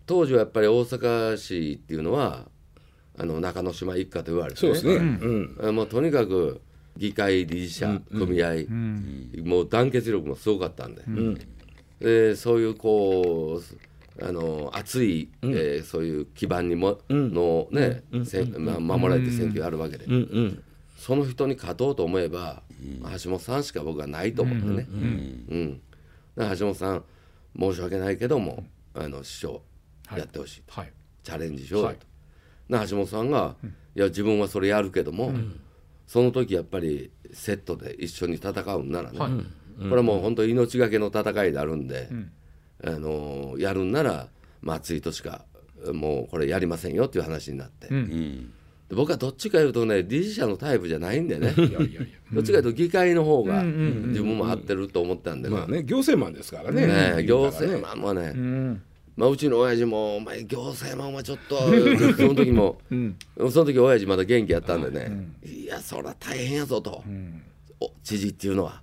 [0.04, 2.46] 当時はやっぱり大阪市っていうのは
[3.18, 5.58] あの中之島一家と言われて、そうですね、うん。
[5.62, 6.60] あもうとにかく
[6.96, 8.54] 議会理事者、組合、
[9.44, 11.02] もう団結力もすごかったんで,、
[12.00, 18.02] でそういうこうあの熱い、えーそういう基盤にも、のね、
[18.58, 20.06] まあ、守られて選挙やるわけで、
[20.96, 22.62] その人に勝とうと思えば、
[23.22, 24.92] 橋本さんしか僕はないと思ってね、う
[25.56, 25.80] ん。
[26.36, 27.04] だから橋本さん
[27.58, 29.62] 申し訳ないけどもあの師匠
[30.16, 30.80] やってほしいと。
[30.80, 30.92] はい。
[31.22, 32.07] チャレンジしようよと。
[32.68, 33.56] な橋本さんが、
[33.94, 35.32] いや自分はそれやるけども、
[36.06, 39.24] その時やっぱりセットで一緒に戦うんならね、こ
[39.90, 42.08] れはもう本当命がけの戦いになるんで、
[42.84, 44.28] あのやるんなら
[44.62, 45.44] 松井としか
[45.92, 51.52] もうこれやりませんよっていう話になって、で僕はどっちかいうとね理事者のタイプじゃないんでね。
[52.32, 55.56] どっちかいうと議会の方が自分も合ってると思ったんでね。
[55.56, 56.86] まあね行政マンですからね。
[56.86, 58.32] ね行政マンもね、
[59.18, 61.58] まあ、うちの親父も「お前行政マンはちょっと」
[62.16, 62.80] その時も、
[63.36, 67.02] その時親父まだ元気やったんでね「いやそりゃ大変やぞ」と、
[67.80, 68.80] お知事っていうのは。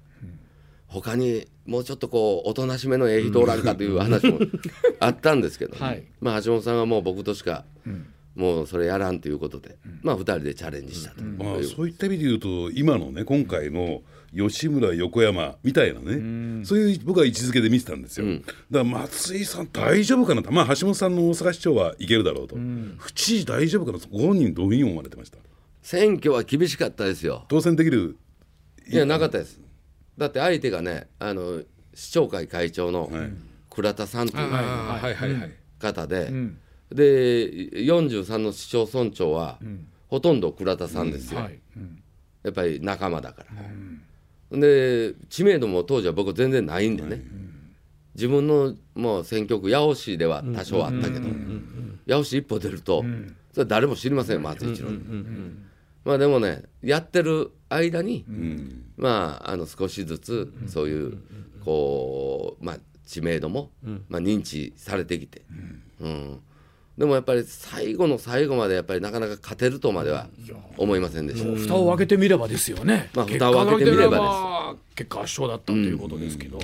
[0.87, 4.39] 他にもうちょっとこうおとなしめのええ人おらんかという話も
[5.01, 6.03] あったんですけど、はい。
[6.21, 7.65] まあ橋本さんはもう僕としか、
[8.35, 14.03] もうそれやらんということで、まあ2人でチャレンジしたという、まあ、そういった意味で言うと今のね今回の
[14.35, 16.65] 吉村横山みたいなね。
[16.65, 20.43] そういう僕は位置づけで見てたんですよ、だから松井さん大丈夫かな？
[20.43, 22.55] とまあ橋本さんの大阪市長はいけるだろうと、
[22.97, 23.99] 府知事大丈夫かな？
[23.99, 25.37] とご本人どういうふうに思われてました。
[25.81, 27.45] 選挙は厳しかったですよ。
[27.47, 28.17] 当選できる？
[28.87, 29.59] いやなかったです。
[30.17, 31.61] だって相手がねあの
[31.93, 33.11] 市長会会長の
[33.69, 35.51] 倉田さんという。
[35.77, 36.31] 方で、
[36.89, 39.59] で43の市町村長は、
[40.07, 41.59] ほとんど倉田さんですよ、はい。
[41.75, 42.01] うん。
[42.43, 43.47] やっぱり仲間だから、
[44.51, 47.23] で知名度も当時は僕全然ないんでね、
[48.13, 51.27] 自分のもう選挙区八尾市では多少あったけど、
[52.07, 53.03] 八尾市一歩出ると、
[53.51, 54.89] それは誰も知りません松井一郎、
[56.03, 58.25] まあでもねやってる間に、
[58.97, 61.17] まああの少しずつそういう
[61.63, 63.71] こうまあ知名度も、
[64.09, 65.43] まあ、認知されてきて、
[65.99, 66.39] うん
[66.97, 70.27] でもやっぱり最後の最後までやっぱりなかなか勝てるとまでは
[70.77, 71.59] 思いませんでした。
[71.59, 74.95] 蓋を開けてみればですよね、まあ蓋を開けてみればです。
[74.95, 76.59] 結果圧勝だったということですけど、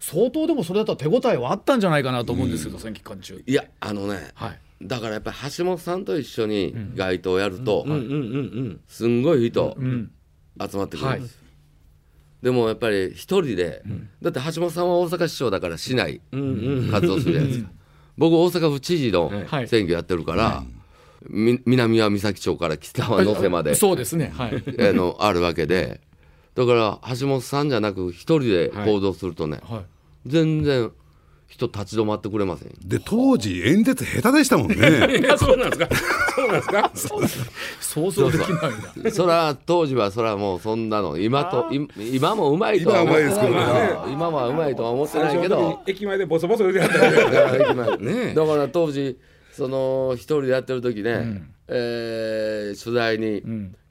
[0.00, 3.42] 相当でもそれだったら手応えはあったんじゃないかなと思うんですけど、選挙期間中。
[3.46, 4.58] いやあのね、はい。
[4.82, 7.86] だからやっぱり橋本さんと一緒に街頭やると、
[8.86, 9.76] すんごい人
[10.60, 11.32] 集まってくるんです。
[11.32, 11.38] よ、
[12.42, 13.82] でもやっぱり一人で、
[14.22, 17.70] だって橋本さんは大阪市長だから市内活動するじゃないですか、
[18.18, 19.68] 僕大阪府知事のはい。
[19.68, 20.64] 選挙やってるから、
[21.28, 26.00] み南は三崎町から北は能勢までそうですね、はい、あのあるわけで
[26.54, 29.82] だから橋本さんじゃなく一人で行動するとね、はい。
[30.26, 30.90] 全然
[31.48, 32.74] 人立ち止まってくれませんよ。
[32.84, 34.76] で当時演説下手でしたもんね。
[35.18, 35.88] いやそうなんですか。
[36.36, 36.92] そうなんですか。
[37.80, 39.10] 想像できないな。
[39.10, 43.52] そら当時はそらもうそんなの今とい今もうまいとは思って今はうまいですけど。
[43.52, 44.12] ね。
[44.12, 45.80] 今はうまいとは思ってないけど。
[45.86, 46.98] 駅前でボソボソ言うてはった。
[46.98, 47.10] か
[47.56, 49.18] ら今だから当時
[49.52, 53.42] その一人でやってる時ね、えー取材に、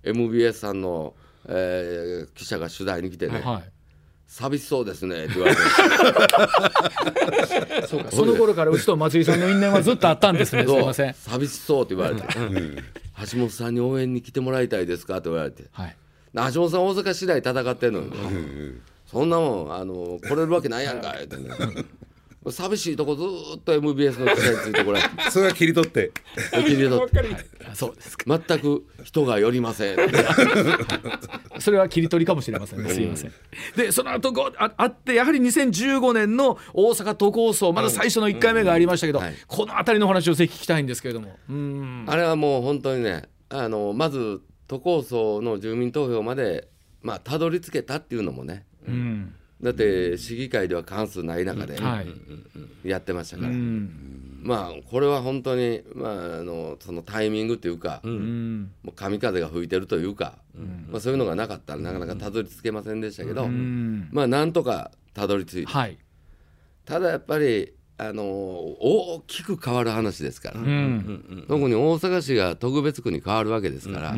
[0.03, 1.15] MBS さんの、
[1.49, 3.76] えー記者が取材に来てね、はい
[4.27, 5.61] 寂しそうですねって言われて。
[7.87, 10.65] そうかその頃からうちと松井さんの因縁はずっとあったんですね。
[10.65, 11.13] すみません。
[11.13, 12.23] 寂しそうって言われて、
[13.31, 15.17] 橋本さんに応援に来てもらいたいですか？
[15.17, 15.63] って言われて。
[15.71, 15.95] はい。
[16.53, 18.07] 橋本さん大阪市内戦ってんのよ、
[19.05, 21.37] そんなもんあの来れるわけないやんかって。
[21.37, 21.49] ね
[22.51, 26.11] 寂しいとこずーっと MBS の記者についてこられてそれは切り取って
[26.51, 27.19] 切り取って
[27.69, 28.41] あそうですか。
[28.47, 29.97] 全く人が寄りません
[31.59, 32.89] それは切り取りかもしれませんね。
[32.89, 33.31] すいません。
[33.75, 41.37] で、その後ごああって、やはり2015年の大阪都構想、まだ最初の1回目がありましたけど、はいこの辺りの話をぜひ聞きたいんですけれども。
[41.49, 42.05] うん。
[42.07, 46.67] あれはもう本当にねあのまず都構想の住民投票まで
[47.01, 49.33] まあたどり着けたっていうのもねうん。
[49.61, 52.07] だって市議会では過半数ない中ではい。
[52.87, 54.39] やってましたから、うん。
[54.43, 58.71] まあこれは本当に、まあ、あのそのタイミングというか、うん。
[58.83, 60.35] もう神風が吹いてるというか、
[60.89, 64.09] まあ、そういうのがなかったらなかなかたどり着けませんでしたけど、うん。
[64.11, 65.97] まあなんとかたどり着いて、はい。
[66.85, 71.45] ただやっぱりあの大きく変わる話ですから、うん。
[71.47, 74.15] 特に大阪市が特別区に変わるわけですから、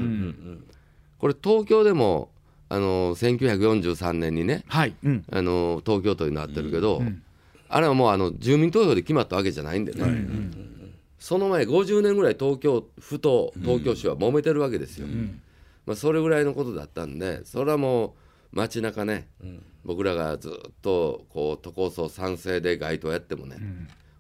[1.18, 2.30] これ東京でも
[2.70, 4.94] あの1943年にねはい。
[5.04, 5.26] うん。
[5.32, 7.02] あの東京都になってるけど、
[7.68, 10.04] あれはもうあの住民投票で決まったわけじゃないんでね、
[11.20, 15.08] その前50年ぐらい東京府と東京市は揉めてるわけですよ、
[15.86, 18.12] まあ、それぐらいのことだったんでそれはもう
[18.52, 19.28] 街中ね、
[19.84, 23.58] 僕らがずっとこう都構想賛成で街頭やってもね、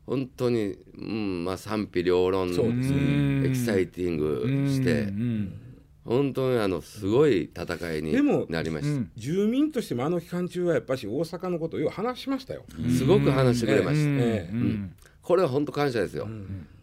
[0.05, 5.68] 本当に、うんまあ、賛否両論そうですエキサイティングして、うん。
[6.09, 9.05] 本当にあのすごい戦いにでもなりました。
[9.15, 12.63] 住民としてもあの期間中はやっぱし大阪のことをよう話しましたよ。
[12.97, 14.09] すごく話してくれました。
[14.09, 14.95] ええうん。
[15.21, 16.27] これは本当感謝ですよ。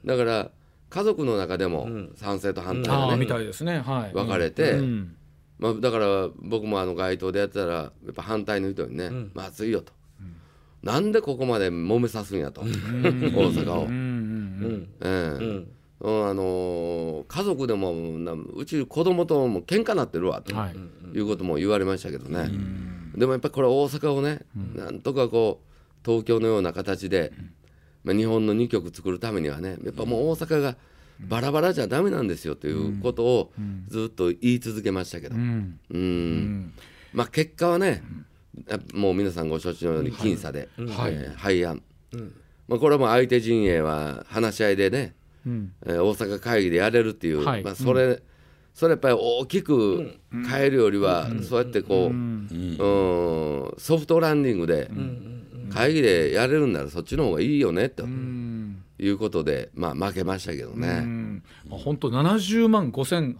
[0.05, 0.53] だから
[0.91, 3.81] 家族の中でも賛成と反対がね、みたいですね。
[3.81, 4.12] はい。
[4.15, 5.17] 分かれて、うん。
[5.59, 9.93] まあ、だから僕もあの街頭でやってたらやっぱ反対の人にね「まずいよ」と。
[10.85, 13.87] なんでここまで揉めさすんやと大阪を。
[13.87, 15.69] うん。
[16.01, 16.29] うん。
[16.29, 20.55] あのー家族でもなうち子供とも喧嘩なってるわと。
[20.55, 20.77] はい。
[21.17, 22.51] いうことも言われましたけどね、
[23.15, 24.41] でもやっぱりこれ大阪をね、
[24.75, 25.67] なんとかこう
[26.05, 27.33] 東京のような形で、
[28.05, 30.77] まあ、日本の2局作るためにはねやっぱもう大阪が
[31.21, 33.53] バラバラじゃダメなんですよということを
[33.89, 35.81] ずっと言い続けましたけど、うん。
[35.91, 36.73] うん。
[37.15, 38.03] まあ結果はね、
[38.93, 41.13] もう皆さんご承知のように僅差で、はい。
[41.15, 41.83] えー廃案、
[42.69, 45.26] まあ、これはもう相手陣営は話し合いでね、うん。
[45.87, 47.63] えー大阪会議でやれるっていう、はい。
[47.63, 48.23] まあ、それ、
[48.75, 53.75] それやっぱり大きく変えるよりは、そうやってこう、うん。
[53.79, 54.91] ソフトランディングで、
[55.73, 58.05] 会議でやれるんならそっちの方がいいよねと、
[58.99, 60.89] いうことで、まあ、負けましたけどね。
[60.89, 61.43] うん。
[61.69, 63.37] まあ本当70万5585、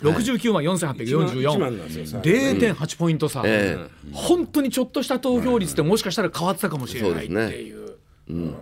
[0.00, 3.78] 69万4844、1万なんですよ0.8ポイント差、え
[4.12, 7.96] 本当にちょっとした投票率ってもしかしたら変わってたかもしれないっていう。
[8.30, 8.54] うん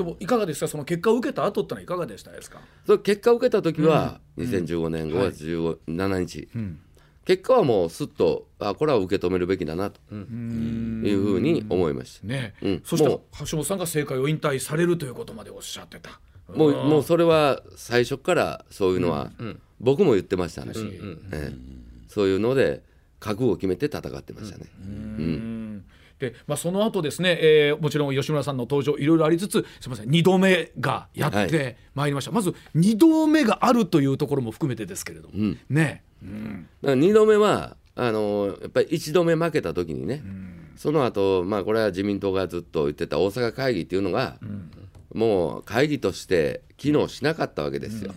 [0.00, 0.68] でもいかがですか？
[0.68, 2.58] その結果を受けた後ってのはいかがでしたですか？
[2.86, 6.48] それ結果を受けた時は、2015年5月17日、
[7.26, 10.00] 結果はもうすっとあこれは受け止めるべきだなと。
[10.14, 12.26] いうふうに思いました。
[12.26, 12.82] ね、うん。
[12.82, 16.18] そしても橋本さんが政界を引退されるということまでおっしゃってた。
[16.48, 19.30] もうもうそれは最初からそういうのは、
[19.80, 21.00] 僕も言ってましたね、え
[21.32, 21.52] え。
[22.08, 22.82] そういうので
[23.18, 24.64] 覚悟を決めて戦ってましたね。
[24.80, 25.59] うん
[26.20, 36.68] でまあ、その後ですね、えーもちろん吉村さんの登場いろいろありつつすみません2度目がやっはてまいりました、まず2度目があるというところも含めてですけれども、ね、うん。
[36.82, 40.22] だから2度目はあのやっぱり1度目負けた時にね、
[40.76, 44.36] その後、まあこれは自民党がずっと言ってた大阪会議っていうのが、
[45.14, 48.12] もう会議として機能しなかったわけですよ。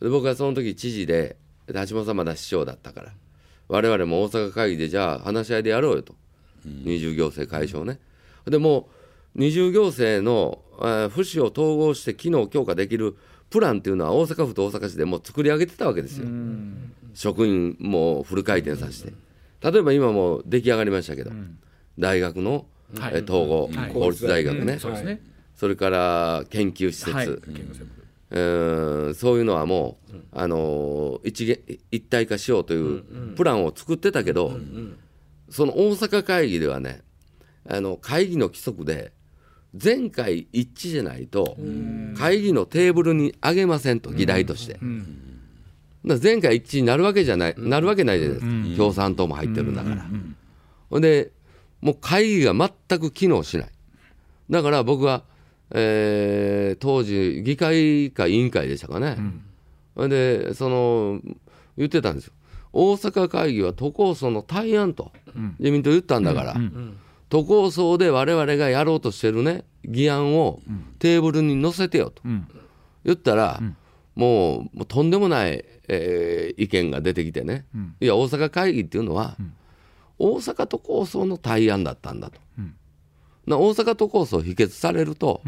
[0.00, 3.12] で僕はその時知事でで橋本さんまだ市長だったから
[3.68, 6.14] 我々も大阪会議でじゃあ話し合いでやろうよと、
[6.84, 7.98] 二重行政解消ね。
[8.46, 8.88] でも
[9.34, 13.16] う二重行政のあー府市を統合して機能強化できる
[13.50, 16.26] プランっていうのは大阪府と大阪市でもう作り上げてたわけですよ。
[17.14, 19.12] 職員もフル回転させて。
[19.60, 21.32] 例えば今もう出来上がりましたけど、
[21.98, 23.14] 大学の、はい。
[23.16, 23.92] え統合、はい。
[23.92, 25.20] 公立大学ね、そうですね、
[25.56, 31.58] それから研究施設、はい、うーんそういうのはもう、あのー一元
[31.90, 33.02] 一体化しようという
[33.34, 34.56] プランを作ってたけど、
[35.50, 37.02] その大阪会議ではね
[37.68, 39.12] あの会議の規則で
[39.74, 41.56] 全会一致じゃないと
[42.16, 44.74] 会議のテーブルに上げませんと議題として。
[44.74, 50.06] だから全会一致になるわけじゃない、なるわけないじゃないですか、共産党も入ってるんだから。
[50.90, 51.00] ほん。
[51.02, 51.32] で、
[51.80, 53.68] もう会議が全く機能しない。
[54.48, 55.24] だから僕は、
[55.72, 59.18] えー当時、議会か委員会でしたかね、
[59.94, 60.08] ほん。
[60.08, 61.20] でその
[61.76, 62.32] 言ってたんですよ、
[62.72, 65.12] 大阪会議は都構想の対案と、
[65.58, 66.54] 自民党言ったんだから、
[67.30, 70.60] 都構想で我々がやろうとしてるね、議案を
[70.98, 72.22] テーブルに載せてよと。
[73.04, 73.60] 言ったら、
[74.14, 77.66] もうとんでもない、えー意見が出てきてね、
[78.00, 79.36] いや大阪会議っていうのは、
[80.18, 82.40] 大阪都構想の対案だったんだと、
[83.46, 85.42] な大阪都構想否決されると、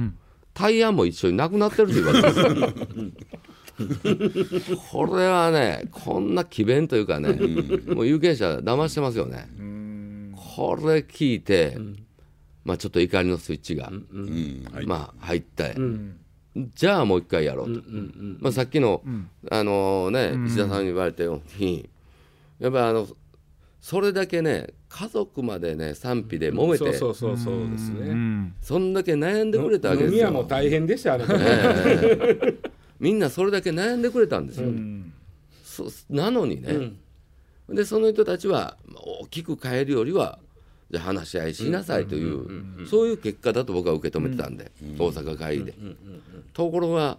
[0.55, 2.47] 対案も一緒になくなってるということですよ
[4.91, 7.33] これはねこんな詭弁というかね、
[7.87, 9.49] もう有権者騙してますよね、
[10.35, 11.77] これ聞いて、
[12.65, 13.93] まあ、ちょっと怒りのスイッチが、
[14.87, 15.77] まあ、入って、
[16.75, 17.83] じゃあもう一回やろうと、
[18.41, 19.03] まあ、さっきの、
[19.51, 21.89] あのね石田さんに言われたように、
[22.59, 23.09] やっぱりあの
[23.81, 28.53] それだけね家族までね賛否で揉めて、そうそうそうそうですね。
[28.61, 30.27] そんだけ悩んでくれたわけですよ。
[30.27, 30.45] 飲み屋も。
[30.47, 31.17] 大変でした
[33.01, 34.69] みんなそれだけ悩んでくれたんですよ。
[35.65, 36.93] そなのにね、
[37.69, 40.39] でその人たちはまあ大きく変えるよりは
[40.91, 45.75] じゃあ話し合いしなさいという、そういう結果だと僕は受け止めてたんで、大阪会議で。
[46.53, 47.19] ところが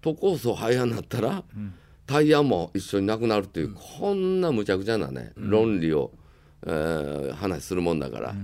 [0.00, 1.44] 都構想廃案になったら、
[2.06, 6.10] 対案も一緒になくなるという、こんなむちゃくちゃなね、論理を、
[6.66, 8.34] えー話するもんだから、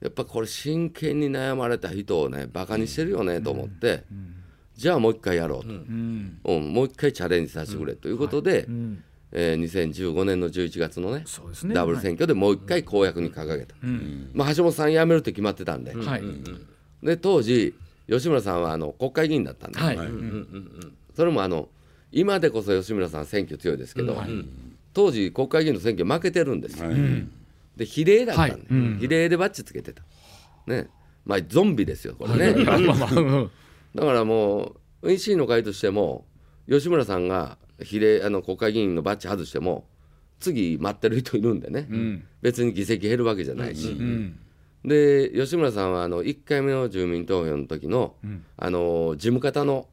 [0.00, 4.04] やっぱこれ真剣に悩まれた人をねバカにしてるよねと思って、
[4.82, 6.40] じゃあもう一回やろうと、うん。
[6.44, 8.66] もう一回チャレンジさせてくれということで、
[9.30, 11.72] えー2015年の11月のねそうですね。
[11.72, 13.76] ダブル選挙でもう一回公約に掲げた、
[14.34, 16.22] まあ、橋本さん辞めるって決まってたんで,、はい、
[17.02, 17.74] で当時
[18.10, 19.98] 吉村さんはあの国会議員だったんで、はい、
[21.14, 21.68] それもあの
[22.10, 24.20] 今でこそ吉村さん選挙強いですけど、
[24.92, 26.90] 当時国会議員の選挙負けてるんですよ、
[27.76, 28.62] で比例だったんで、はい。
[28.70, 28.98] うん。
[29.00, 30.02] 比例でバッジつけてた。
[30.66, 30.88] ね。
[31.24, 32.64] まあゾンビですよこれね、
[33.94, 36.24] だからもう維新の会としても
[36.68, 39.86] 吉村さんが比例あの国会議員のバッジ外しても
[40.40, 41.86] 次待ってる人いるんでね、
[42.40, 43.96] 別に議席減るわけじゃないし、
[44.84, 48.16] で吉村さんはあの1回目の住民投票の時の、
[48.56, 49.86] あの事務方の、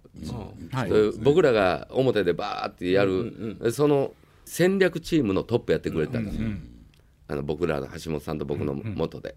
[0.72, 0.90] はい。
[0.90, 4.14] えー僕らが表でバーってやる、その
[4.46, 6.48] 戦略チームのトップやってくれたんですよ、
[7.28, 9.36] あの僕らの橋本さんと僕の元で。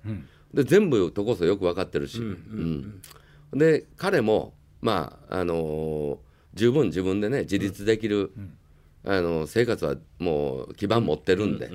[0.54, 3.00] で全部とこそよく分かってるし、うん。
[3.52, 6.16] で彼もまああのー
[6.54, 8.30] 十分自分でね自立できる、
[9.06, 11.70] あの生活はもう基盤持ってるんで、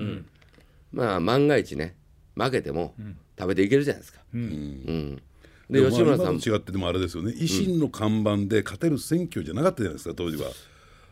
[0.91, 1.95] まあ万が一ね
[2.35, 2.93] 負けても
[3.39, 4.19] 食べていけるじゃないですか。
[4.35, 5.21] うん。
[5.67, 7.31] でも吉村さん違ってでもあれですよね。
[7.31, 10.51] 維新の看板で勝てる選挙じゃなかったじゃないですか当時は。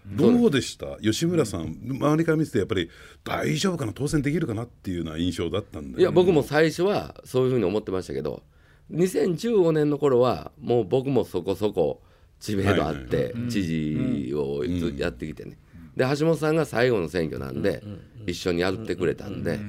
[0.06, 0.98] どうでした？
[1.02, 2.92] 吉村さん、周りから見ててやっぱり
[3.24, 3.94] 大丈夫かな？
[3.94, 4.66] 当選できるかな？
[4.66, 8.44] っていうような印象だったんで、いや僕も最初はそういうふうに思ってましたけど
[8.92, 12.02] 2015年の頃はもう僕もそこそこ
[12.40, 15.58] 知名度あって知事をずやってきてね、
[15.96, 17.82] で橋本さんが最後の選挙なんで
[18.28, 19.60] 一緒にやってくれたんで。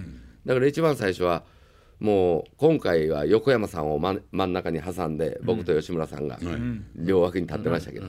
[0.44, 1.44] だから一番最初は
[1.98, 6.38] もう今回は横山さんを真真ん中に挟んで僕と吉村さんが
[6.94, 8.08] 両脇に立ってましたけど。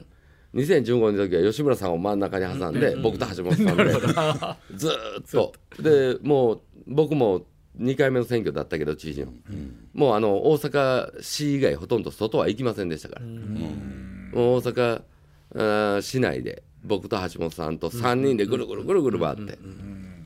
[0.53, 3.83] 2015年の時は吉村さんを真ん中に挟んで、僕と橋本さんで
[4.75, 4.95] ずーっ
[5.29, 5.53] と。
[5.79, 7.45] でもう僕も
[7.79, 9.33] 2回目の選挙だったけど知事の、
[9.93, 13.31] もうあの大阪市以外ほとんど外は行きませんでしたから、も
[14.33, 15.01] う大阪
[15.55, 19.57] あー市内で僕と橋本さんと3人でぐるぐるぐるぐる回って、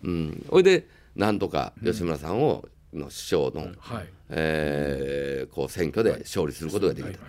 [0.04, 4.08] うん、ほいでなんとか吉村さんをの首相の、はい。
[4.30, 7.20] えーこう選挙で勝利することができた。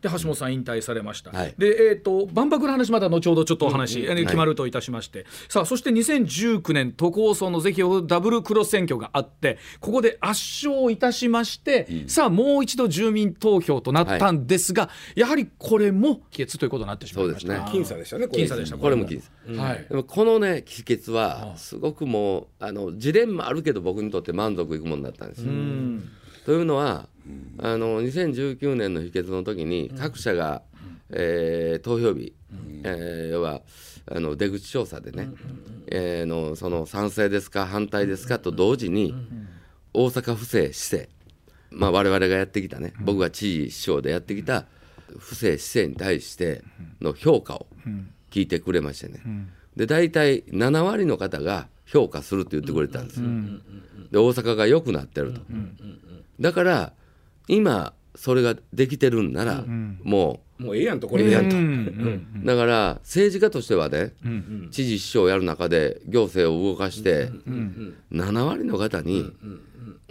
[0.00, 1.54] で橋本さん引退されました、はい。
[1.58, 17.52] で、えー、と万博の話まだ後ほどちょっとお話、えー決まるといたしまして、さあそして2019年都構想の是非をダブルクロス選挙があってここで圧勝いたしまして、さあもう一度住民投票となったんですが、やはりこれも否決ということになってしまいました。
[17.52, 18.42] そうです僅差でしたねこれ。
[18.44, 18.78] 僅差でした。
[18.78, 19.86] これも聞いてはい。
[19.88, 25.52] でもこのね秘訣はすごくもうあのジレンマあるけど僕にとって満足いくものだったんですよ。
[26.44, 27.08] というのは
[27.58, 30.62] あの2019年の秘訣の時に各社が、
[31.10, 32.34] えー投票日、
[32.84, 33.62] えー要は
[34.10, 35.28] あの出口調査でね、
[35.88, 39.14] えーのその賛成ですか反対ですかと同時に
[39.92, 41.10] 大阪府政市政
[41.70, 44.66] まあ我々がやってきたね僕が知事市長でやってきた
[45.18, 46.62] 府政市政に対して
[47.00, 47.66] の評価を
[48.30, 49.20] 聞いてくれましてね、
[49.76, 53.26] で大体7割の方が評価するって言ってくれたんですよ。
[54.10, 55.40] で大阪が良くなってると。
[56.40, 56.92] だから
[57.48, 59.64] 今それができてるんなら、
[60.02, 61.30] ももうええやんとこれで。
[61.30, 64.12] やんと、うだから政治家としてはね、
[64.70, 67.30] 知事市長をやる中で行政を動かして、
[68.12, 69.24] 7割の方に、う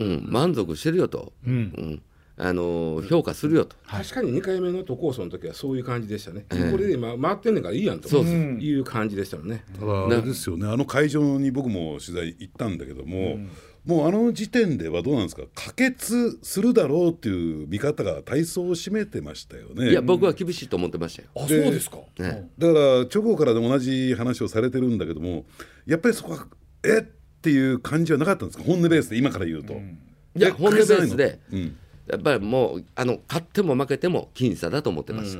[0.03, 2.01] ん満足してるよと、うん。
[2.39, 3.75] あの評価するよと。
[3.87, 8.07] 確かに2回目の都構想の時はそういう感じでしたね、これで今回ってんねんからいいやんと。
[8.07, 8.33] そうそう。
[8.35, 9.63] いう感じでしたもんね。
[9.79, 10.67] ただあれですよね。
[10.67, 13.39] あの会場に僕も取材行ったんだけども、
[13.87, 15.43] もうあの時点ではどうなんですか？
[15.55, 19.89] 可決するだろうっていう見方が体操を占めてましたよね。
[19.91, 21.29] いや僕は厳しいと思ってましたよ。
[21.35, 22.49] あそうですか、ね。
[22.57, 25.45] だから直後からでも同じ話をされてるんだけども
[25.85, 26.47] やっぱりそこは
[26.83, 26.99] え？
[26.99, 28.63] っていう感じはなかったんですか？
[28.65, 29.73] 本音ベースで今から言うと。
[29.73, 29.95] え
[30.35, 31.77] いや本音ベースで、うん。
[32.07, 35.37] やっぱりもうあの勝っても負けても僅差だと思ってます。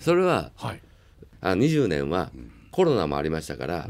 [0.00, 0.80] それははい。
[1.40, 2.32] あ20年は
[2.76, 3.88] コロナもありましたから、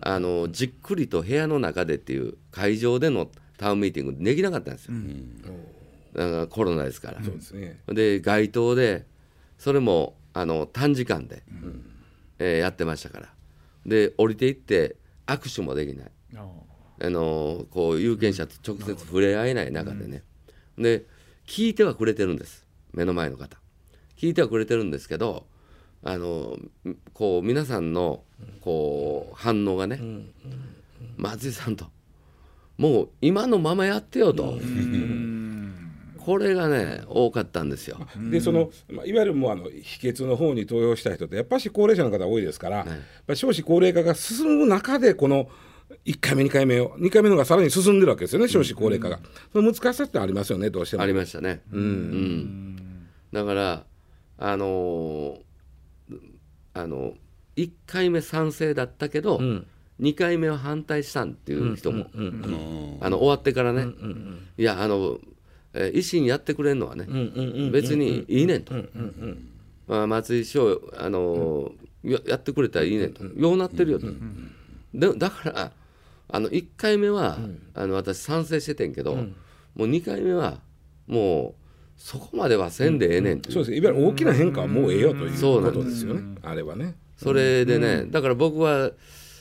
[0.00, 4.94] あのじっくりと部屋の中でっていう会場でのタウンミーティングできなかったんですよ、
[6.14, 7.20] だからコロナですから。
[7.20, 7.78] ですね。
[7.88, 9.04] で街頭で
[9.58, 11.42] それもあの短時間で、
[12.38, 13.28] えーやってましたから。
[13.84, 14.96] で降りていって
[15.26, 16.10] 握手もできない。
[16.36, 16.48] あ
[17.02, 17.10] あ。
[17.10, 20.22] のこう有権者と直接触れ合えない中でね、
[20.78, 21.04] で
[21.46, 22.66] 聞いてはくれてるんです。
[22.94, 23.58] 目の前の方。
[24.16, 25.46] 聞いてはくれてるんですけど
[26.08, 26.56] あの
[27.12, 28.22] こう皆さんの
[28.60, 30.00] こう反応がね、
[31.16, 31.86] 松井さんと。
[32.78, 34.56] もう今のままやってよと、
[36.18, 37.98] これがね多かったんですよ。
[38.30, 42.86] でその、まあ、いわゆるもうあの秘訣の方に投票した人ってやっぱし高齢者の方多いですから、やっ
[43.26, 45.48] ぱり少子高齢化が進む中でこの
[46.04, 49.18] 1回目2回目を2回目の方がさらに進んでるわけですよね少子高齢化が、
[49.52, 51.02] その難しさってありますよねどうしても。
[51.02, 51.62] ありましたね。
[51.72, 53.08] うん。
[53.32, 53.84] だから
[54.38, 55.45] あのー
[56.76, 57.14] あの
[57.56, 59.38] 1回目賛成だったけど、
[60.00, 62.10] 2回目は反対したんっていう人も、
[63.00, 63.86] あの終わってからね、
[64.58, 65.18] いやあの、
[65.72, 67.06] えー維新やってくれるのはね、
[67.70, 68.74] 別にいいねんと、
[69.88, 71.72] まあ、松井市長、あの
[72.02, 74.06] やってくれたらいいねんと、ようなってるよと。
[74.94, 75.72] でだから
[76.28, 77.38] あの1回目は、
[77.74, 79.14] あの私賛成しててんけど、
[79.74, 80.60] もう2回目は
[81.06, 81.65] もう
[81.96, 83.74] そこまではせんでええねんそうです。
[83.74, 85.72] いわゆる大きな変化はもうええよというそうなん。
[85.72, 86.36] ですことですよね。
[86.42, 86.94] あれはね。
[87.16, 88.92] それでね、だから僕は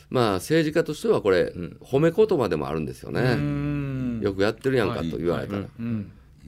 [0.10, 5.66] まあ政治家としてはこれ、褒め言葉でもあるんですよね、よくやってるやんかと言われたら、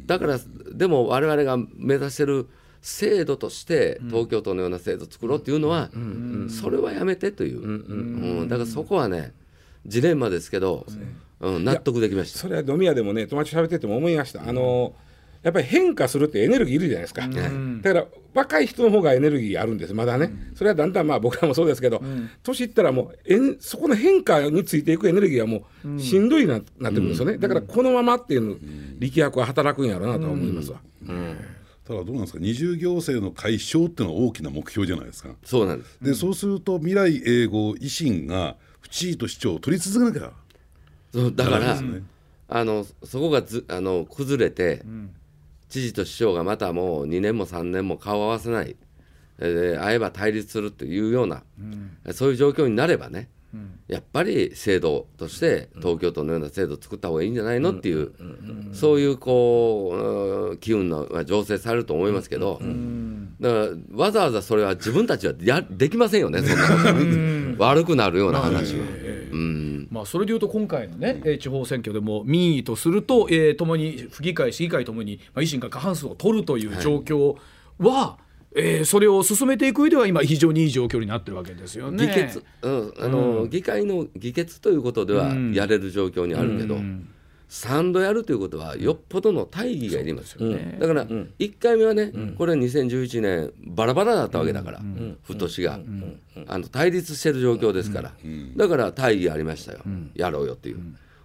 [0.06, 0.40] だから
[0.74, 2.48] でも我々が目指してる
[2.82, 5.90] 制度として東京都のような制度を作ろうっていうのは、
[6.50, 8.48] それはやめてという、うん。
[8.48, 9.34] だからそこはね
[9.86, 10.86] ジレンマですけど、
[11.42, 12.40] うん、納得できました。
[12.40, 14.48] それは飲み屋でもね友達と喋ってても思いました。
[14.48, 14.96] あの
[15.44, 19.94] やっぱり変化するってエネルギーいるじゃないですか、だから若い人の方がエネルギーあるんです。
[19.94, 22.02] まだね、それはだんだんまあ僕らもそうですけど、
[22.44, 27.38] 年いったらもうえんそこの変化についていくエネルギーはもうしんどいな,、なってくるんですよね。
[27.38, 28.56] だからこのままっていうの
[29.00, 30.80] 力学は働くんやろうなとは思いますわ、
[31.86, 32.40] ただどうなんですか？
[32.40, 35.30] 二重行政の解消っていうのは大きな目標じゃないですか。
[35.44, 35.98] そうなんです。
[36.02, 40.32] で、そうすると未来永劫維新が府知事と市長を取り続けなきゃ。
[41.14, 42.04] そうだから、ね。
[42.50, 44.82] あのそこがずあの崩れて、
[45.70, 48.76] 知事と市長がまたもう2年も3年も顔を合わせない、
[49.40, 51.44] えー会えば対立するというような、
[52.14, 53.30] そういう状況になればね、
[53.88, 58.12] やっぱり制度として東京都のような制度を作った方がいいんじゃないのっていう、
[58.74, 62.60] そういうこう機運のまあ醸成されると思いますけど、
[63.40, 68.86] だからわざわざそれは自分たちはやできませんよねそんな 悪くなるような話は。
[69.32, 69.57] うん
[69.90, 77.36] まあ、それでいうと今回のね、えー地方選挙でも民意とすると、えー、ともに府議会、市議会ともに、まあ、維新が過半数を取るという状況
[77.80, 78.18] は、
[78.56, 82.08] えーそれを進めていく上では今非常にいい状況になってるわけですよね。
[82.08, 86.76] 議決、うんあの議会の議決ということではやれる状況にあるけど、
[87.50, 94.82] 3度やるということはよっぽどの大義がいりますよね、だから1回目はね、これは2011年バラバラだったわけだから、
[95.24, 95.80] 府と市が、
[96.48, 98.14] あの対立してる状況ですから、
[98.56, 99.80] だから大義ありましたよ、
[100.14, 100.80] やろうよっていう。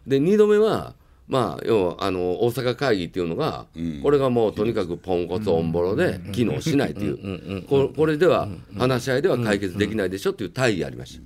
[0.06, 0.94] で2度目は
[1.28, 3.66] まあ、要はあの大阪会議っていうのが、
[4.02, 11.22] これがもうとにかくポンコツオンボロで機能しないという、ここれでは話し合いでは解決できないでしょっていう大義ありました。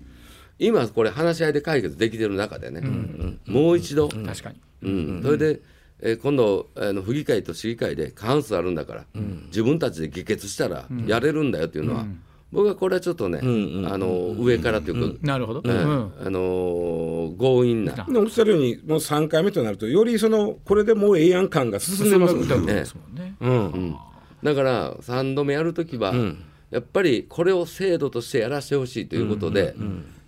[0.59, 2.83] 今これ話し合いで解決できてる中でね、
[3.47, 4.57] もう一度、確かに。
[4.83, 5.61] うん、それで、
[6.01, 9.05] えー今度あの府議会と市議会で過半数あるんだから、
[9.47, 12.07] 自分たちで議決したらやれるんだよっていうのは、
[12.53, 15.69] 僕はこれはちょっとね、あの上からというか、なるほど、あ
[16.31, 22.85] のー強引な、でおっしゃるようにもう3回目となるとよりそのこれでもうええやん感が進んでますもんね。
[24.43, 26.13] だから3度目やるときは、
[26.71, 29.75] やっぱりこれを制度としてやらせてほしいということで、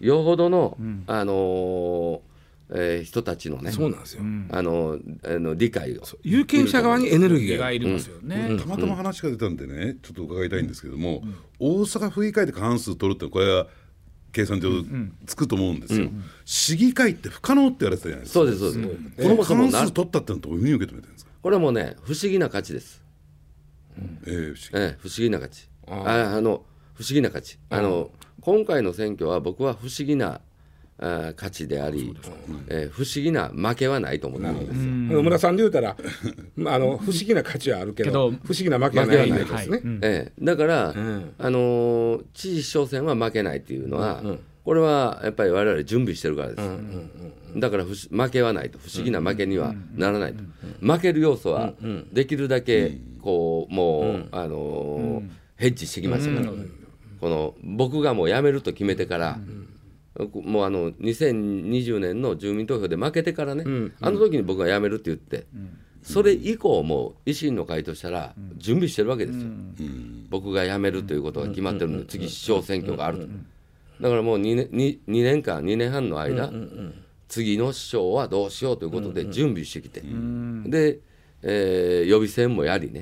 [0.00, 0.76] よほどの、
[1.06, 2.20] あのー
[2.70, 4.22] えー人たちのね、そうなんですよ。
[4.50, 6.02] あのあの理解を。
[6.22, 7.64] 有権者側にエネルギーが。
[7.64, 8.58] がいりますよね。
[8.60, 11.22] たまたま話が出たんでね、ちょっと伺いたいんですけども、
[11.58, 13.66] 大阪府議会で過半数取るってこれは
[14.32, 14.70] 計算上
[15.24, 16.10] つくと思うんですよ、
[16.44, 18.40] 市議会って不可能って言われてたじゃないですか。
[18.40, 19.22] そうですそうです。
[19.22, 23.02] この過半数取ったってのはどういうふうに受け止めてるんですか、これはもうね不思議な価値です。
[24.26, 24.86] えー不思議。
[24.86, 25.66] ええ、不思議な価値。
[25.90, 26.62] ああの
[26.94, 27.58] 不思議な価値。
[27.70, 28.10] あの
[28.40, 30.40] 今回の選挙は僕は不思議な
[31.00, 32.16] あ価値であり、
[32.68, 35.16] えー不思議な負けはないと思ってるんですよ。
[35.16, 35.96] 野村さんで言うたら、
[36.56, 39.54] まあ、あの不思議な価値はあるけどけど不思議な負けはないですね。
[39.54, 39.68] はい。
[39.68, 39.98] うん。
[40.02, 44.22] ええ、だから、あのー知事市長選は負けないっていうのは、
[44.64, 46.68] これはやっぱり我々準備してるからです。
[47.56, 48.78] だから負けはないと。
[48.78, 50.42] 不思議な負けにはならないと、
[50.80, 51.74] 負ける要素は
[52.12, 55.28] できるだけこうもう、あのー
[55.58, 56.50] ヘッジしてきましたから、
[57.20, 59.38] この僕がもう辞めると決めてから、
[60.44, 63.64] もうあの2020年の住民投票で負けてからね、
[64.00, 65.46] あの時に僕が辞めるって言って、
[66.02, 69.46] それ以降も維新の会としたら準備してるわけですよ、
[70.30, 71.98] 僕が辞めるということが決まってるん。
[71.98, 73.26] で、次市長選挙があると、
[74.00, 76.46] だからもう2年 2, 2年間2年半の間、
[77.28, 80.00] 次の市長はどうしようということで準備してきて、
[80.70, 81.00] で、
[81.42, 83.00] えー予備選もやりね、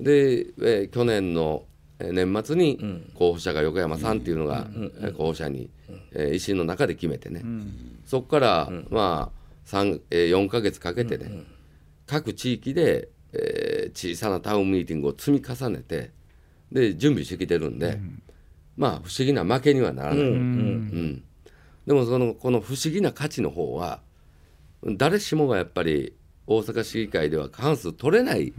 [0.00, 1.67] で、えー去年のえー
[2.00, 2.78] 年末に
[3.14, 5.68] 候補者が横山さんっていうのが、えー候補者に、
[6.12, 7.42] えー維新の中で決めてね、
[8.06, 11.30] そこから、まあ三えー4か月かけてね、
[12.06, 16.10] 各地域で、えー小さなタウンミーティングを積み重ねて
[16.70, 17.98] で準備してきてるんで、
[18.76, 21.24] まあ不思議な負けにはならない、うん。
[21.86, 24.00] でもそのこの不思議な価値の方は
[24.84, 26.14] 誰しもがやっぱり
[26.50, 28.52] 大阪市議会では過半数取れない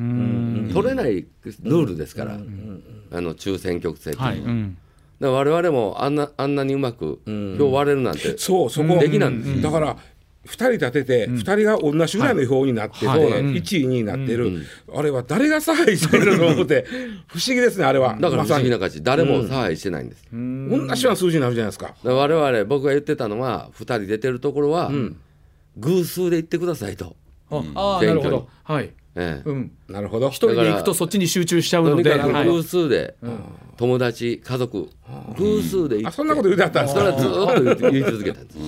[0.72, 1.26] 取れない
[1.64, 4.40] ルールですから、あの中選挙区制っていうのは、はい。
[4.40, 4.78] うん。
[5.20, 7.20] だ我々もあんなあんなにうまく
[7.58, 9.56] 票割れるなんて、そうそこ、できないんです。
[9.56, 9.98] よだから
[10.46, 13.24] 2人立てて、2人が同じぐらいの票になってて、はい。
[13.24, 13.42] はい。
[13.42, 16.48] 1位2位になってる、あれは誰が差配してるの？
[16.48, 16.86] と思って
[17.28, 18.18] 不思議ですねあれは。
[18.20, 20.28] だから不思議な価値、誰も差配してないんです。
[20.32, 20.38] 同
[20.96, 21.88] じような数字になるじゃないですか。
[21.88, 24.92] だから我々僕が言ってたのは2人出てるところは、
[25.78, 27.16] 偶数で言ってくださいと、
[27.52, 28.48] ああなるほど。
[28.64, 28.92] はい。
[29.16, 29.50] ええ。
[29.50, 29.72] うん。
[29.88, 30.30] なるほど。
[30.30, 32.46] 一人で行くとそっちに集中しちゃうとのでにかくはい。
[32.46, 33.16] 偶数で、
[33.78, 34.90] 友達家族。
[35.38, 36.08] 偶数で言って。
[36.08, 37.02] あそんなこと言うてあったんですか。
[37.02, 38.60] それはずーっと言い続けたんです、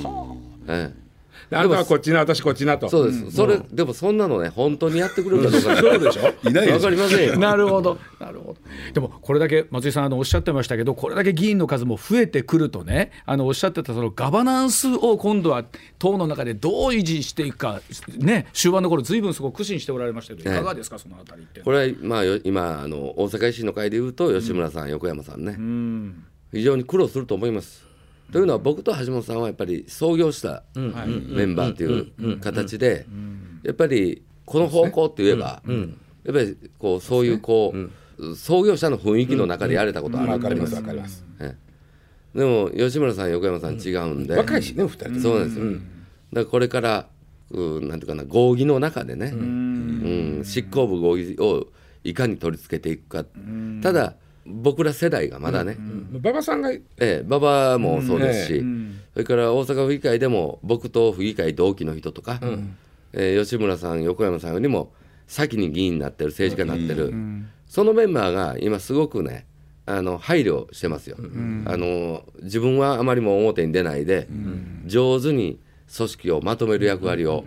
[0.67, 1.10] ええ
[1.53, 2.87] あなたはこっちな私こっちなと。
[2.89, 6.49] そうです、それでもそんなのね本当にやってくれるかどうかそうでしょ？
[6.49, 7.37] いないでわかりませんよ。
[7.39, 8.57] なるほど、なるほど。
[8.93, 15.65] でも、これだけ松井さんあのおっしゃってましたけど、これだけ議員の数も増えてくるとね、あのおっしゃってたそのガバナンスを今度は
[15.99, 17.81] 党の中でどう維持していくか、
[18.17, 21.61] ね、終盤の頃ずいぶんすごく苦心しておられましたけど、いかがですか、そのあたりって。
[21.61, 25.57] これはまあよ今あの大阪維新の会でいうと吉村さん、横山さんね、
[26.53, 27.90] 非常に苦労すると思います。
[28.31, 33.05] というのは僕と橋本さんはやっぱり創業したメンバーという形で
[33.63, 35.61] やっぱりこの方向って言えば
[36.23, 37.73] やっぱりこうそういうこ
[38.17, 40.77] う創業者の雰囲気の中でやれたことあるわかります。
[40.77, 41.55] ありますえ
[42.35, 43.31] えでも吉村さん。
[43.31, 43.73] 横山さん。
[43.73, 44.25] 違うん。
[44.25, 45.47] で若いしね2人そうなん。
[45.49, 45.81] ですよ、だか
[46.33, 47.07] らこれから
[47.49, 47.99] うなん。
[47.99, 51.67] ていうかな合議の中でね、うん、執行部合議を
[52.05, 53.25] いかに取り付けていくか、
[53.81, 54.15] ただ
[54.45, 55.77] 僕ら世代がまだね、
[56.13, 58.63] 馬場さんがええ、馬場もそうですし、
[59.13, 62.39] それから大阪府議会でも僕と府議会同期の人とか、
[63.13, 64.91] えー吉村さん横山さんよりも
[65.27, 67.13] 先に議員になってる政治家になってる、
[67.67, 69.45] そのメンバーが今すごくね
[69.85, 71.17] あの配慮してますよ、
[71.65, 74.27] あの自分はあまりも表に出ないで、
[74.85, 75.59] 上手に
[75.95, 77.45] 組織をまとめる役割を、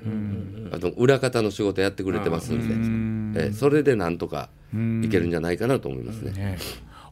[0.70, 2.74] あと裏方の仕事やってくれてますんで、
[3.36, 4.48] ええそれでなんとか
[5.02, 6.32] いけるんじゃないかなと思いますね。
[6.32, 6.58] ね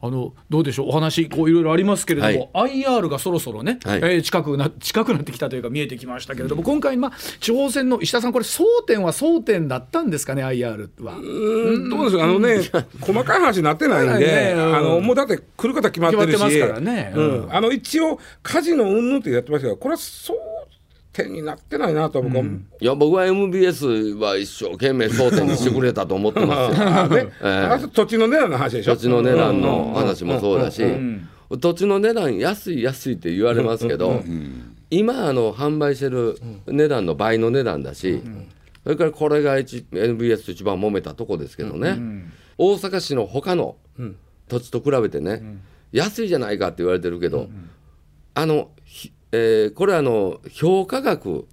[0.05, 0.89] あのどうでしょう？
[0.89, 3.99] お話こういろいろありますけれども、IR がそろそろね、はい。
[3.99, 11.15] えー近くな近くなってきたというか見えてきましたけれども、今回、まあ、地方選の石田さんこれ争点は争点だったんですかね IR は。
[11.15, 11.21] う
[11.79, 12.59] んどうでしょうあのね
[13.01, 16.27] 細かい話になってないんで、 あのもうだって来る方決まってるし。
[16.33, 17.13] 決まってますからね。
[17.15, 17.43] うん。
[17.45, 17.55] うん。
[17.55, 20.33] あの一応カジノ云々ってやってましたけどこれは争
[21.13, 23.87] 点になってないなと僕は、いや僕は MBS
[24.19, 26.87] は一生懸命争点にしてくれたと思ってますよ。
[26.89, 27.29] あね。
[27.43, 27.49] ええ。
[27.71, 28.95] あと土地の値段の話でしょ。
[28.95, 30.83] 土地の値段の話もそうだし、
[31.59, 34.23] 土地の値段安い安いって言われますけど、
[34.91, 38.23] 今あの販売してる値段の倍の値段だし、
[38.83, 41.99] それからこれが一 NBS と一番揉めたとこですけどね、
[42.57, 43.77] 大阪市の他の
[44.49, 45.59] 土地と比べてね、
[45.93, 47.49] 安いじゃないかって言われてるけど、
[48.35, 48.82] あの、ひ
[49.33, 51.47] えーこれあの評価額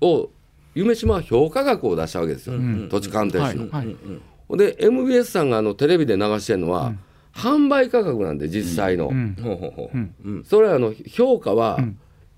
[0.00, 0.30] を、
[0.74, 2.54] 夢島は評価額を出したわけですよ、
[2.88, 3.68] 土地鑑定士の。
[3.70, 3.86] はい。
[3.86, 3.92] は
[4.54, 4.58] い。
[4.58, 6.94] で MBS さんがあのテレビで流してるのは、
[7.34, 9.06] 販売価格なんで実際の、
[9.42, 10.44] ほうほうほう。
[10.44, 11.78] それはあの評価は、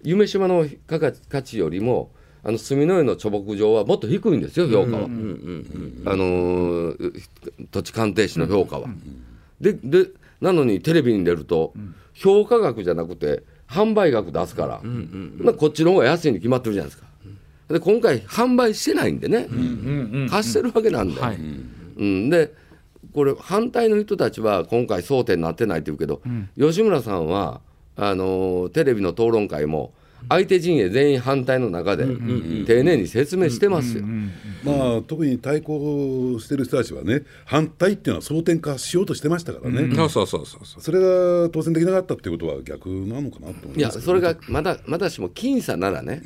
[0.02, 2.10] 夢島の価格価値よりも
[2.42, 5.04] あの住之江の貯木場はもっと低いんですよ評価は、
[6.06, 7.12] あのー
[7.70, 8.88] 土地鑑定士の評価は。
[9.60, 10.06] でで
[10.40, 11.74] なのにテレビに出ると、
[12.14, 14.80] 評価額じゃなくて販売額出すから、
[15.38, 17.08] まあこっちの方が安いに決まってるじゃないですか。
[17.68, 19.48] で今回販売してないんでね、
[20.28, 21.36] 貸してるわけなんで、はい。
[21.36, 22.52] うん、で
[23.14, 26.20] これ反対の人たちは今回争点になってないって言うけど、
[26.58, 27.60] 吉村さんは
[27.96, 29.92] あのーテレビの討論会も
[30.28, 32.06] 相手陣営全員反対の中で
[32.66, 34.04] 丁寧に説明してますよ。
[34.64, 46.22] まあ特に対抗してる人たちはね反対っていうのは争点化しようとしてましたからね、そうそうそうそれが当選できなかったっていうことは逆なのかなと思いいやますけどそれがまだまだしも僅差ならね、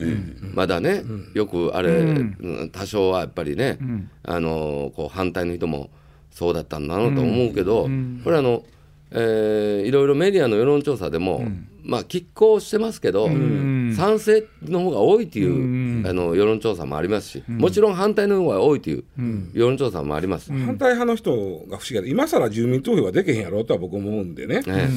[0.55, 1.03] まだね、
[1.34, 2.70] よくあれ、うん。
[2.72, 3.78] 多少はやっぱりね、
[4.22, 5.90] あのこう反対の人も
[6.30, 7.88] そうだったんだろうと思うけど、
[8.24, 8.64] これあの、
[9.11, 11.47] えーいろいろメディアの世論調査でも、
[11.85, 19.05] まあ拮抗してますけど、賛成の方が多いという、あの世論調査もありますし、もちろん反対の方が多いという
[19.53, 20.51] 世論調査もあります。
[20.51, 21.30] 反対派の人
[21.68, 24.89] が不思議で今更住民投票はできへんやろうとは僕思うんでね、ね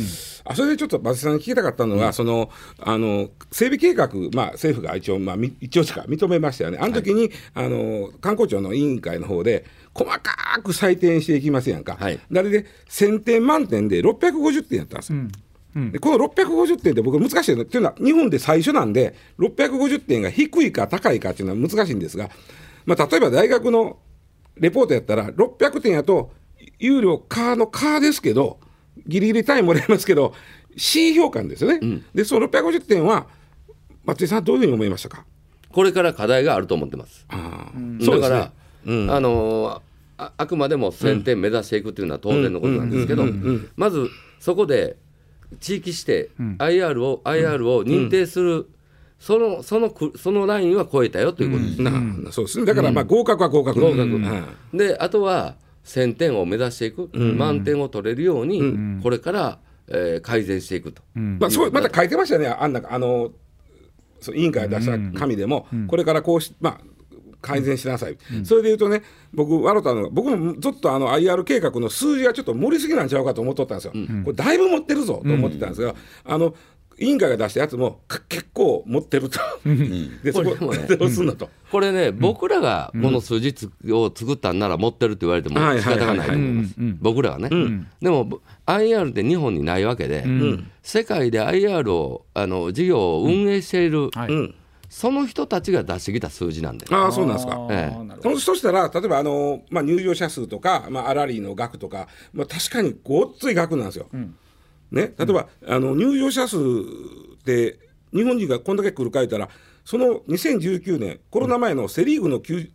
[0.46, 10.22] あそれでちょっと松井さんに聞きたかったのが、そのあの整備計画、まあ、政府が一応、まあ、み一応とか認めましたよね、あの時に、あの観光庁の委員会の方で、細か
[10.64, 12.20] く採点していきますやんか、はい。
[12.20, 15.20] あれで1000点満点で650点やったんですよ。
[15.92, 17.64] でこの650点って僕難しいの。
[17.64, 22.30] っていうのは日本で最初なんで650点が低いか高いかっていうのは難しいんですが、
[22.86, 23.98] まあ、例えば大学の
[24.56, 26.32] レポートやったら600点やと
[26.80, 28.60] 有料カーのカーですけど
[29.08, 30.34] ギリギリ単位もらえますけど
[30.76, 33.28] C 評価ですよね、でその650点は
[34.06, 35.26] 松井さんどういうふうに思いましたか？
[35.72, 37.26] これから課題があると思ってます。
[37.30, 38.52] あだかねら、
[39.16, 39.82] あのー
[40.20, 43.26] ああくまでも1000点目指していくというのは当然のことなんですけど、
[43.76, 44.08] まず
[44.40, 44.98] そこで
[45.60, 46.30] 地域指定、
[46.60, 48.70] IR を IR を認定する、
[49.20, 51.82] そのそのくそのラインは超えたよということです。
[51.82, 52.66] なそうですね。
[52.66, 53.80] だからまあ合格は合格。
[53.80, 54.20] 合格、
[54.74, 61.02] であとは1000点を目指していく、満点を取れるように、これから、えー改善していくと。
[61.16, 63.32] まあ、そうまた書いてましたよね、あんなあの
[64.20, 66.82] そう委員会が出した紙でも、これからこうし、まあ、
[67.42, 76.54] 改善しなさい、それでいうとね、僕、笑ったのが、僕もちょっとあの IR 計画の数字がちょっと盛りすぎなんちゃうかと思っとったんですよ、これ、だいぶ持ってるぞと思ってたんですが、あの
[77.00, 79.40] 委員会が出したやつもか結構持ってると、
[80.24, 81.50] でそここれでもね どうすんのと。
[81.72, 87.50] これね、僕らがこの数字つを作ったんなら持ってるって言われてもはい仕方がないと思います、僕らはね。
[88.02, 90.26] でも、ぼ IR って日本にないわけで、
[90.82, 94.30] 世界で IR をあの事業を運営している、はい。
[94.32, 94.56] うん
[94.98, 96.88] その人たちが出してきた数字なんで。
[96.89, 97.68] ああそうなんですか。
[97.70, 98.04] ええ。
[98.04, 98.39] なるほど。
[98.39, 104.08] そそしたら、例えばあの、まあ、入場者数とか、まあ、アラリーの額とか、まあ、確かにごっつい額なんですよ。
[104.12, 104.34] ね、
[104.91, 107.78] 例えば、あの入場者数って、
[108.12, 109.50] 日本人がこんだけ来るか言ったら、
[109.86, 112.72] その2019年、コロナ前のセ・リーグの球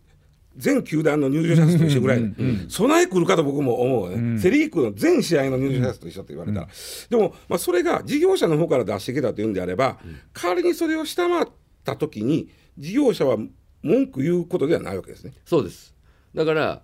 [0.57, 2.35] 全球団の入場者数と一緒ぐらい、
[2.68, 6.68] 備え来るかと僕も思うね、セ・リーグの全試合の入場者数と一緒って言われたら、
[7.11, 9.99] でも、まあ、それが事業者の方から出してきたというんであれば、
[10.33, 11.47] 代わりにそれを下回っ
[11.85, 13.37] たときに、事業者は
[13.83, 15.33] 文句言うことではないわけですね。
[15.45, 15.95] そうです。
[16.35, 16.83] だから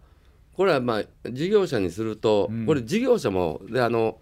[0.55, 4.19] これはまあ事業者にすると、これ事業者もであの、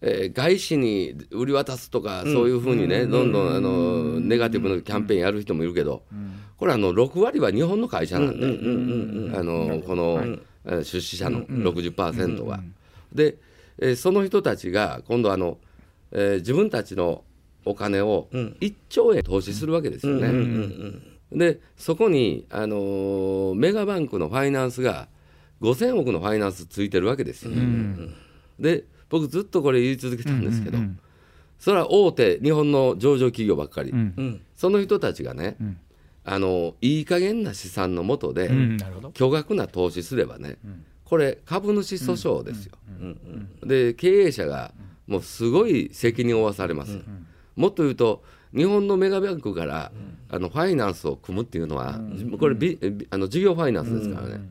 [0.00, 6.02] えー外資に売り渡すとか、そういうふうにね、どんどんあのネガティブなキャンペーンやる人もいるけど、
[6.56, 8.46] これあの6割は日本の会社なんで、
[9.38, 10.20] あのこの、
[10.66, 12.60] えー出資者の60%が。
[13.12, 13.36] で、
[13.78, 15.58] えーその人たちが今度あの、
[16.12, 17.22] えー自分たちの
[17.64, 18.28] お金を
[18.60, 20.28] 1兆円投資するわけですよね。
[21.32, 25.08] でそこに、あのーメガバンクのファイナンスが
[25.60, 27.52] 5000億のファイナンスついてるわけですよ。
[28.58, 30.78] で僕ずっとこれ言い続けたんですけど、
[31.58, 33.92] それは大手日本の上場企業ばっかり、
[34.54, 35.56] その人たちがね、
[36.24, 38.48] あのいい加減な資産のもとで、
[39.14, 40.56] 巨額な投資すればね、
[41.04, 42.72] これ株主訴訟ですよ。
[43.64, 44.72] で経営者が
[45.06, 46.98] もうすごい責任を負わされます。
[47.56, 48.22] もっと言うと
[48.54, 49.90] 日本のメガバンクから、
[50.30, 52.00] あのファイナンスを組むっていうのは、
[52.38, 54.48] これビビあの事業ファイナンスですからね。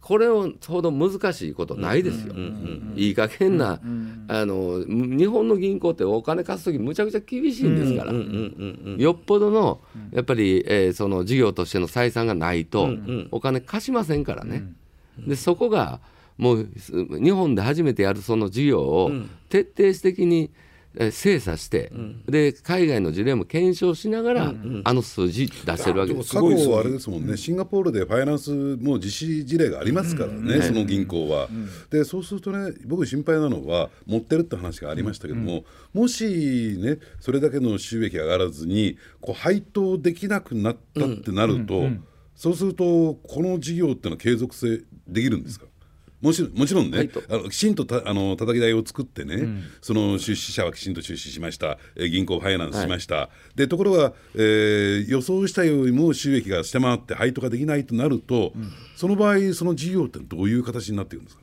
[0.00, 2.34] これをほど難しいことないですよ。
[2.96, 3.80] いい加減な、
[4.28, 9.80] あの日本の銀行ってお金貸す時むちゃくちゃ厳しいんですから、よっぽどの
[10.12, 12.90] やっぱり、えーその事業としての採算がないと、
[13.30, 14.72] お金貸しませんからね。
[15.18, 16.00] でそこが
[16.38, 19.10] もうす日本で初めてやるその事業を
[19.48, 20.71] 徹底的に、えー
[21.10, 21.90] 精査して、
[22.28, 26.30] で海外の事例も検証しながら、あの数字出してるわけです。
[26.34, 31.48] 過去はあれですもんね、シンガポールでファイナンスも実施事例がありますからね、その銀行は。
[31.90, 35.64] で、そうするとね、僕、心配なのは、持ってるって話がありましたけども、
[35.94, 41.88] もしね、それだけの収益が上がらずに、こう配当できなくなったってなると、
[42.34, 45.66] そうすると、この事業ってのは継続性できるんですか？
[46.22, 47.22] もちろんもちろんね、はいと。
[47.28, 58.52] あのきちんとたあの叩き台を作ってね、その出資者はきちんと出資しました、えー銀行ファイナンスしました、でところが、えー予想したよりも収益が下回って配当ができないとなると、
[58.96, 61.42] その場合、その事業ってどういう形になっていくんですか？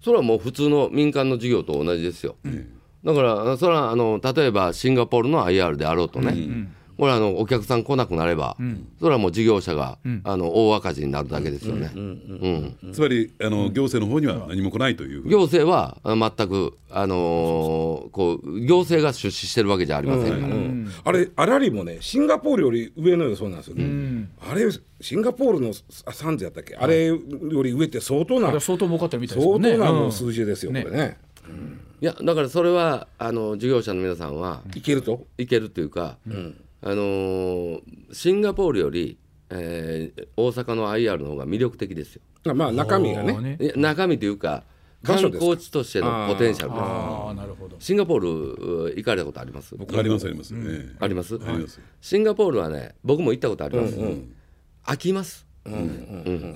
[0.00, 2.36] それはもう普通の民間の事業と同じですよ。
[3.04, 6.68] だから、それはあの例えばシンガポールの IR であろうとね、
[7.02, 8.56] これはあのお客さん来なくなれば、
[9.00, 11.90] それはもう事業者が、あの大赤字になるだけですよね。
[11.96, 20.54] うんつまりあの行政の方には何も来ないという、行政はあ全く、あのーこう行政が出資してるわけじゃありませんから、
[21.02, 23.74] あれ、あらりもね、シンガポールより上の予想なんですよ。
[23.74, 24.28] ね。
[24.48, 24.68] あれ、
[25.00, 25.72] シンガポールの
[26.06, 27.18] あサンズやったっけ、あれよ
[27.64, 29.76] り上って相当な、相当儲かってるみたいですね。
[29.76, 31.18] 当な数字ですよ、ねこれね。
[32.00, 35.26] いやだからそれはあの事業者の皆さんはいけると？
[35.38, 36.18] いけるというか、
[36.82, 37.80] あのー
[38.12, 39.18] シンガポールより、
[39.50, 42.22] えー大阪の IR の方が魅力的ですよ。
[42.54, 43.56] まあ、中身がね。
[43.76, 44.64] 中身というか
[45.04, 46.70] 観光地としてのポテンシャル。
[46.70, 46.82] です。
[46.82, 47.76] ああなるほど。
[47.78, 49.74] シンガポールう行かれたことあります？
[49.76, 50.58] ありますあります、え
[50.92, 51.80] えあります、あります。
[52.00, 53.96] シンガポールはね僕も行ったことあります、
[54.84, 55.46] 飽きます、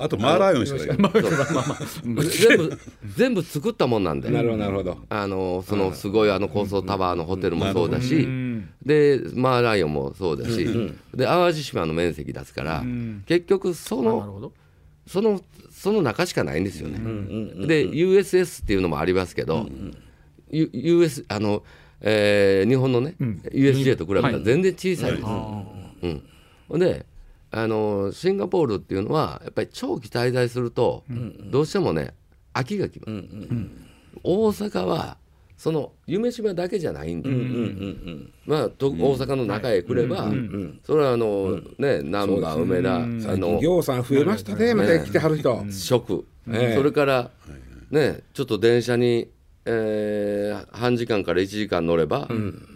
[0.01, 1.13] あとマーラーヨンしかない。
[2.49, 2.79] 全部
[3.17, 4.31] 全部作ったもんなんで。
[4.31, 4.99] なるほど、なるほど。
[5.09, 8.27] あのそのすごいあの高層タワーのホテルもそうだし、
[8.85, 10.65] でマーライオンもそうだし、
[11.15, 12.85] で淡路島の面積ですから、
[13.27, 14.53] 結局その。
[15.07, 15.41] その
[15.71, 16.99] その中しかないんですよね。
[17.69, 19.69] で USS っていうのもありますけど、
[20.51, 21.63] U- US あの、
[22.01, 23.15] えー日本のね、
[23.53, 25.25] USJ と比べたら全然小さいです。
[26.71, 26.81] うん。
[26.81, 27.07] で
[27.51, 31.05] あのシンガポールっていうのはやっぱり長期滞在すると、
[31.51, 32.15] どうしてもね
[32.55, 33.13] 飽きがきます、
[34.23, 35.17] 大阪は
[35.57, 37.31] その夢島だけじゃないんで、
[38.45, 40.31] まあ、と大阪の中へ来れば、
[40.85, 45.65] それはあの、ね難波、梅田、あの行さん増えましたね、また来てはる人。
[45.71, 46.77] 食、ええ。
[46.77, 47.31] それから、
[47.91, 49.29] ね、ちょっと電車に、
[49.65, 52.29] えー半時間から1時間乗れば、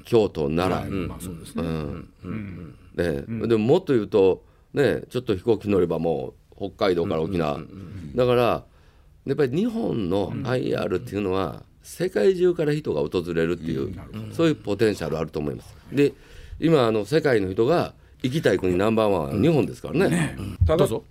[0.04, 1.62] 京都、奈良、まあそうですね。
[1.62, 2.74] うん。
[2.96, 3.46] ね。
[3.46, 4.42] でももっと言うと、
[4.74, 7.60] ね、ちょっと飛行機乗ればもう北海道から沖縄、
[8.14, 8.64] だから
[9.26, 13.94] やっぱり日本の IR っていうのは世界中から人が訪れるっていう、
[14.32, 15.74] そういうポテンシャルあると思います。
[15.92, 16.12] で
[16.58, 20.36] 今あの世界の人が行きたい国ナンバーワンは日本ですからね。
[20.66, 21.04] ただどうぞ。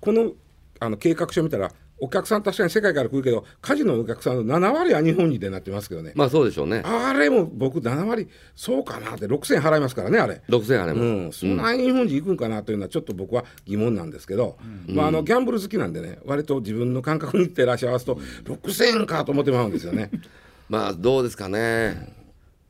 [0.00, 0.32] この
[0.80, 6.82] あの計画書見たらお客さん確かに世界から来るけどカジノのお客さんの7割は日本人でなってますけどね、まあそうでしょうね。
[6.84, 10.42] あれも僕7割そうかなって6000払いますからねあれ。
[10.48, 20.10] 6000あれも、うん、そんなに日本人行くんかなというのはちょっと僕は疑問なんですけど、まあ、あのギャンブル好きなんでね割と自分の感覚に照らし合わすと6000円かと思ってまうんですよね。
[20.68, 22.12] まあどうですかね。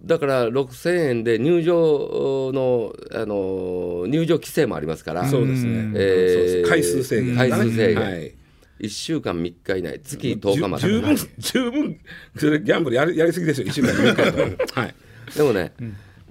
[0.03, 8.03] だから6000円で入場のあの入場規制もありますから、そうですね、えー回数制限、回数制限。
[8.03, 8.44] はい
[8.81, 10.89] 1週間3日以内、月10日まで。
[10.89, 12.01] 十分十分
[12.37, 14.33] それギャンブルやりやりすぎですよ1週間に1回
[14.67, 14.95] とはい。
[15.37, 15.73] でもね、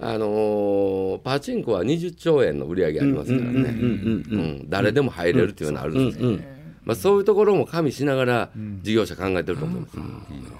[0.00, 3.58] あのーパチンコは20兆円の売り上げありますからね。
[3.58, 8.50] うん誰でも入れるっていうのがあるんですね、まあ、そういうところも加味しながら
[8.82, 9.96] 事業者考えてると思います、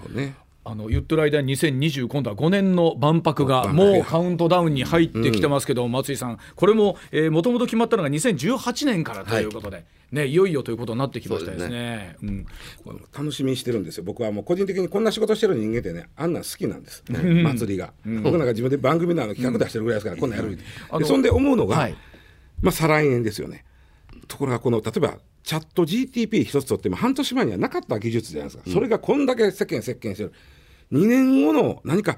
[0.09, 0.35] ね
[0.67, 6.39] あの言ってる間に2020今度は5年の万博がもうカウントダウンに入ってきてますけど、松井さん。
[6.55, 6.97] これも
[7.29, 10.33] もともと決まったのが2018年からということで、ね、い。
[10.33, 12.15] よいよということになってきましたですね。
[12.23, 12.47] うん。
[13.15, 14.03] 楽しみにしてるんですよ。
[14.03, 17.93] 僕はもう個人的にこんな仕事してる人間ってねあんなん好きなんです、祭りが、
[18.23, 20.39] 僕なんか自分で番組のあの企画出してるぐらいですから、こんなん。
[20.39, 20.57] やる、
[20.89, 21.95] あのでそんで思うのが、はい。
[22.61, 23.65] まあ再来年ですよね。
[24.27, 30.33] ところがこの例えばチャット GTP 一つとっても半年前にはなかった技術じゃないですか、それがこんだけ世間席巻してる
[30.91, 32.17] 2年後の何か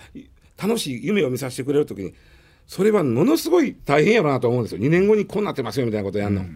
[0.62, 2.14] 楽しい夢を見させてくれるときに
[2.66, 4.82] それはものすごい大変やろうなと思うんですよ。
[4.82, 6.52] 2年後にこうなってますよみたいなことやるの、だか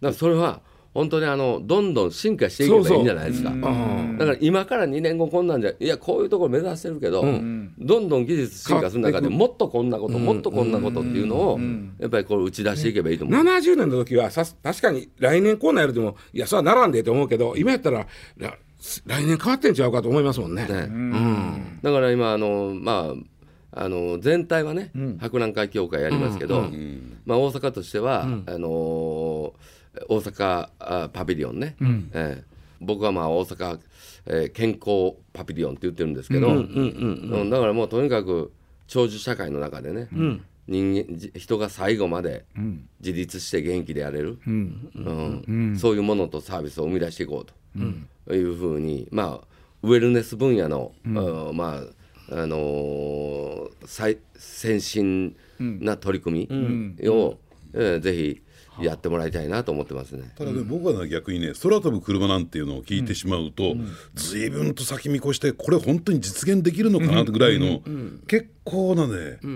[0.00, 0.60] らそれは
[0.94, 3.50] 本当にあのどんどん進化していけばいいんじゃないですか。
[3.50, 11.60] だから今から2年後こんなんじゃいやこういうところ目指してるけど、どんどん技術進化する中でもっとこんなこと、もっとこんなことっていうのを、
[11.98, 18.06] やっぱりこれ打ち出していけばいいと思う、70年の時はさ確かに来年こうなるでもいやそれはならんでと思うけど今やったら
[18.38, 18.56] ら
[19.06, 20.66] 来年変わってんちゃうかと思いますもんね。
[20.66, 20.88] ね。
[21.82, 23.14] だから今あのま
[23.72, 26.68] ああの全体はね、博覧会協会やりますけど、
[27.24, 29.54] まあ、大阪としては、あの大
[30.08, 31.76] 阪あパビリオンね、
[32.12, 32.44] ええ。
[32.80, 33.78] 僕はまあ大阪、
[34.26, 37.50] えー健康パビリオンって言ってるんですけど、うん。
[37.50, 38.52] だからもうとにかく
[38.88, 40.08] 長寿社会の中でね、
[40.68, 42.44] 人間じ人が最後まで
[43.00, 45.76] 自立して元気でやれる、うん。
[45.78, 49.46] そういうものとサービスを生み出していこうというふうに、まあ、
[49.82, 51.82] ウェルネス分野の、あま
[52.30, 57.38] ああのー最先進な取り組みを、
[57.74, 58.42] えーぜひ
[58.80, 60.32] やってもらいたいなと思ってますね。
[60.34, 63.76] ただね、僕はね逆にね空飛ぶ車なんていうのを聞いてしまうと、
[64.14, 67.82] 随分と先見越してこれ本当に実現できるのかなぐらいの、
[68.26, 69.12] 結構なね、
[69.42, 69.46] え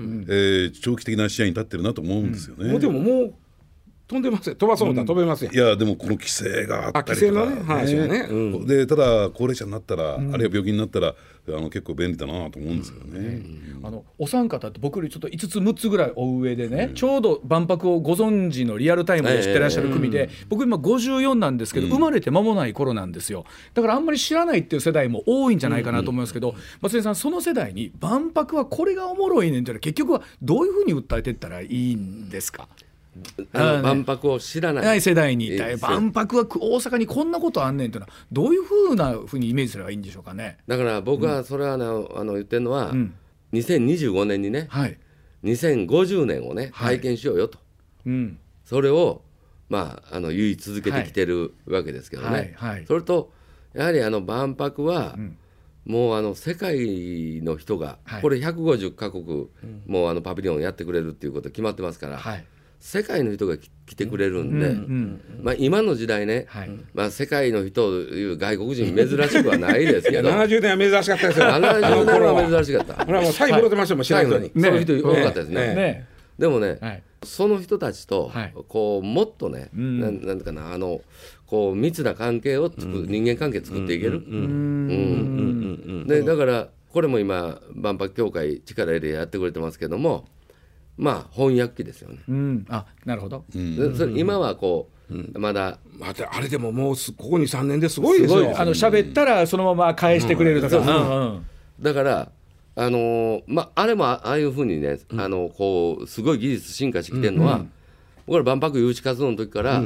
[0.66, 2.70] ー長期的な視野に立ってるなと思うんですよね。
[2.70, 3.34] もうでももう
[4.08, 5.46] 飛んでますよ飛ばそう思ったら飛べます。
[5.46, 7.62] いやでもこの規制があったりとかあ規制のね。
[7.64, 8.26] 話はね。
[8.30, 8.66] うん。
[8.66, 11.08] でただ高齢者になったら、あるいは病気になったら
[11.48, 13.42] あの結構便利だなと思うんですよね。
[13.82, 23.44] あのお三方って僕よりちょっと5つ6つぐらいお上でね、ちょうど万博をご存知のリアルタイムで知ってらっしゃる組で、僕今54なんですけど、生まれて間もない頃なんですよ。
[23.74, 32.68] だからあんまり知らないっていう世代も多いんじゃないかなと思いますけど、松井さんその世代に万博はこれがおもろいねんっていうのは結局はどういうふうに訴えていったらいいんですか？
[33.52, 40.58] あの万博を知らない、ない世代にえー万博は大阪にこんなことあんねんっていうのはどういうふうなふうにイメージすればいいんでしょうかね。
[40.66, 43.14] だから僕はそれはね、あの言ってるのは、ん。
[43.52, 44.98] 2025年にねはい、
[45.44, 46.96] 2050年をねはい。
[46.96, 47.58] 体験しようよと、
[48.04, 48.38] うん。
[48.64, 49.22] それを
[49.68, 52.86] まああの言い続けてきてるわけですけどね、はいはい。
[52.86, 53.32] それと
[53.74, 55.16] やはりあの万博は、
[55.84, 58.22] もうあの世界の人が、はい。
[58.22, 59.48] これ150カ国、
[59.86, 62.44] もうあのパビリオンやってくれるっていうこと決まってますから、はい
[62.86, 64.76] 世界の人がき来てくれるんで、
[65.42, 66.70] まあ、今の時代ね、はい。
[66.94, 71.46] まあ、世界の人という外国人珍しくはないですけど 70年は珍しかったですよ。
[71.46, 73.04] 70年は珍しかった。
[73.04, 74.52] ほらもうサインもろてましたもん知らん人に。
[74.56, 75.66] そういう人多かったですね。
[75.66, 75.74] ね。
[75.74, 76.06] ね。
[76.38, 77.02] でもね、はい。
[77.24, 78.54] その人たちとはい。
[78.68, 81.00] こうもっとね、なんなんていうかなあの
[81.46, 84.18] こう密な関係を作、人間関係作っていける。
[84.18, 86.06] うん。
[86.06, 90.28] でだからこれも今万博協会力入れてやってくれてますけども
[90.96, 92.18] まあ翻訳機ですよね。
[92.28, 98.54] うん、あなるほど、でそれ今はこう、まだまたあれでももうすここに3年ですごいですよ。
[98.58, 101.46] あの喋ったらそのまま返してくれるとか、うんうん
[101.80, 102.32] だから
[102.74, 107.64] あのーまああれもああいうふうにね、あのこうすごい技術進化してきてるのは、
[108.26, 109.82] 僕ら万博誘致活動の時から、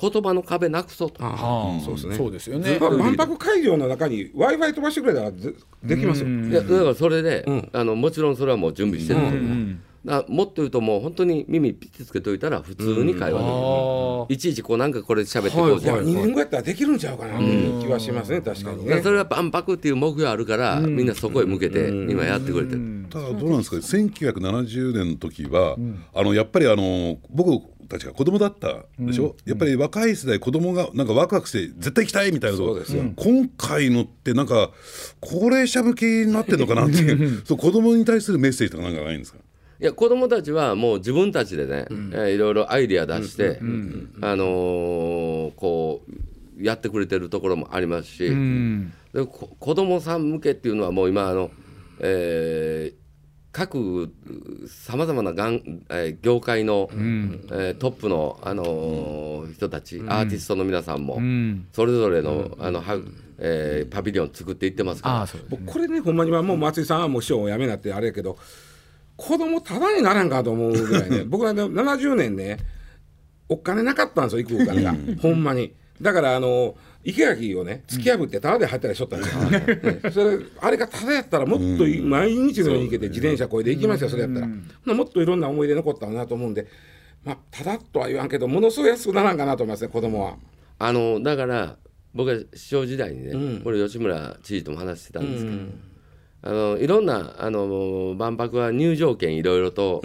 [0.00, 1.24] 言葉の壁なくそうと。
[1.24, 2.16] ああそうですね。
[2.16, 2.78] そうですよね。
[2.80, 5.52] まあ万博会場の中に w i f i 飛ばしてくれたらで
[5.84, 6.28] できますよ。
[6.28, 17.36] いやだからそれで、あのもちろんそれはもう準備してるんですよ、だからもっと言うともう本当に耳ピッてつけといたら普通に会話できる、あいちいちこうなんかこれ喋ってこうじゃん、2年後やったらできるんちゃうかな。
[17.36, 19.00] っていう気はしますね確かにね。
[19.02, 19.10] そ。
[19.10, 25.76] れは万博っていう目標あるから、みんなそこへ向けて今やってくれてる、ただどうなんですか1970年の時は、
[26.14, 32.62] あのやっぱりあの僕たちが子供だったでしょ、やっぱり若い世代子供がなんかワクワクして絶対行きたいみたいなと。
[32.64, 33.04] こそうですよ。
[33.16, 34.70] 今回のってなんか
[35.20, 37.42] 高齢者向けになってるのかなっていう。
[37.46, 39.38] そう子供に対するメッセージとかなんかないんですか？
[39.82, 43.58] いや子供たちはもう自分たちでね、えーいろいろアイディア出して、
[44.20, 48.92] あのーこうやってくれてるところもありますし、うん。
[49.12, 51.50] でこ子供さん向けっていうのはもう今あの、
[51.98, 53.02] えー
[53.54, 54.10] 各
[54.66, 61.66] さまざまながん、えー業界の、えートップの、あのー人たち、アーティストの皆さんも、ん。
[61.72, 62.98] それぞれの,、あのは
[63.38, 65.20] えーパビリオン作っていってますから。
[65.22, 68.38] あそうです僕これねほんまにはもう松井さんはもう師匠を辞めなってあれやけど
[69.22, 72.58] 子供ただにならんかと思うぐらいね 僕はね70年ね
[73.48, 74.94] お金なかったんですよ行くお金が。
[75.20, 75.74] ほんまに。
[76.00, 80.00] だからあの池垣をね突き破ってタダで入ったりしとったんですよ、ね。
[80.10, 84.52] それあれがタダやったらもっとい毎日のように行けて自転車こいで行きましたよそれやったら、ほ
[84.86, 86.66] なもっといろんな思い出残ったなと思うんで。
[87.24, 90.36] まあただとは言わんけどものすごい安くならんかなと思いますね子供は。
[90.78, 91.76] あのだから
[92.14, 95.56] 僕は市長時代にね、これ吉村知事とも話してたんですけど、
[96.42, 100.02] あのいろんなあの万博は入場券いろいろと、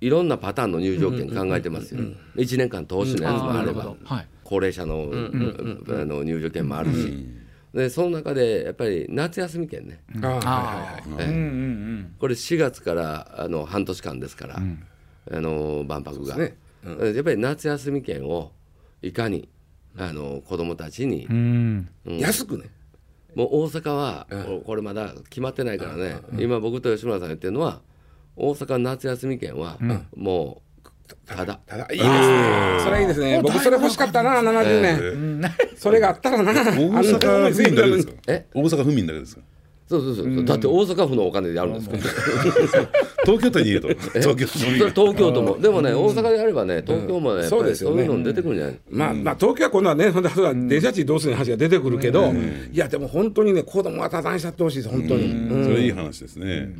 [0.00, 2.00] いろんなパターンの入場券考えてますよ、
[2.36, 4.26] 1年間投資のやつもあれば、はい。
[4.44, 7.26] 高齢者の,、あの入場券もあるし、
[7.72, 10.02] でその中でやっぱり夏休み券ね、
[12.18, 18.52] これ4月からあの半年間ですから、あの万博が、そうですやっぱり夏休み券を
[19.02, 19.48] いかに
[19.96, 21.88] あの子どもたちに、うん。
[22.06, 22.70] 安くね
[23.34, 27.80] もう大阪は、ここれまだ決まってないからね、今僕と吉村さんが言ってるのは
[28.36, 29.78] 大阪の夏休み券は、
[30.16, 30.90] もう
[31.26, 31.60] ただ。
[31.66, 33.40] ただいいですねそれいいですね。
[33.42, 34.80] 僕それ欲しかったな70
[35.40, 36.52] 年、それがあったらな。
[36.52, 38.12] 大阪府民だけですか？
[38.28, 38.46] え？
[38.54, 39.42] 大阪府民だけですか？
[39.90, 42.02] そうそうそう、だって大阪府のお金でやるんですから、
[43.26, 45.58] 東京都に言 えと東京東京都も。
[45.58, 48.04] でもね、大阪でやればね東京もねやっぱりそうですよね。
[48.04, 52.32] そういうの出てくるんじゃない、まあ、まあ東京は今度はね、ほんでそれは電車賃どうするの話が出てくるけど、
[52.72, 55.24] いや、でも本当にね、子供は多産しちゃってほしいです、本当に。
[55.24, 55.64] うん。
[55.64, 56.72] それいい話ですね。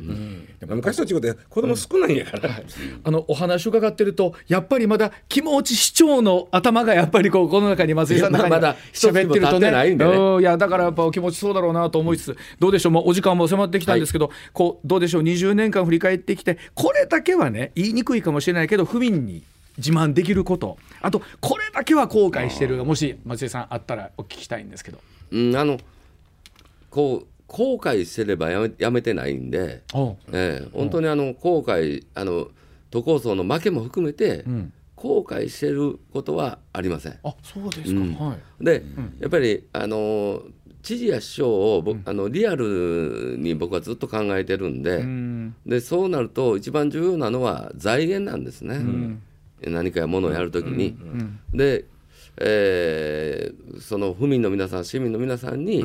[0.65, 2.61] 昔と違って、子供少ないんやから。
[3.03, 10.11] あのお話伺ってるとやっぱりまだ気持ち市長の頭がやっぱりこうこの中に松井さんの中に喋ってると立ってないんでね。
[10.11, 10.41] うん。
[10.41, 19.43] いやだからやっぱお気持ちそうだろうなと思いつつどうでしょうお時間も迫ってきたんですけど、こうどうでしょう？20年間振り返ってきてこれだけはね言いにくいかもしれないけど府民に
[19.77, 20.77] 自慢できること。
[21.01, 22.77] あとこれだけは後悔してる。
[22.77, 24.99] がもし松井さんあったらお聞きしたいんですけど。
[25.31, 25.77] うん、あの
[26.89, 29.83] こう後悔してればやめやめてないんで、
[30.31, 32.47] ええ本当にあの後悔あの
[32.91, 34.45] 都構想の負けも含めて、
[34.95, 37.19] 後悔してることはありません。
[37.23, 38.63] あそうですか、はい。
[38.63, 38.83] で、
[39.19, 40.43] やっぱりあの
[40.81, 44.97] 知事や市長を僕、あのリアルに僕はずっと考えてるんで,、
[45.65, 48.75] でそうなると一番重要なのは財源なんですね、
[49.63, 50.95] 何かものをやるときに。
[51.53, 51.85] で、
[52.37, 55.83] えーその府民の皆さん市民の皆さんに、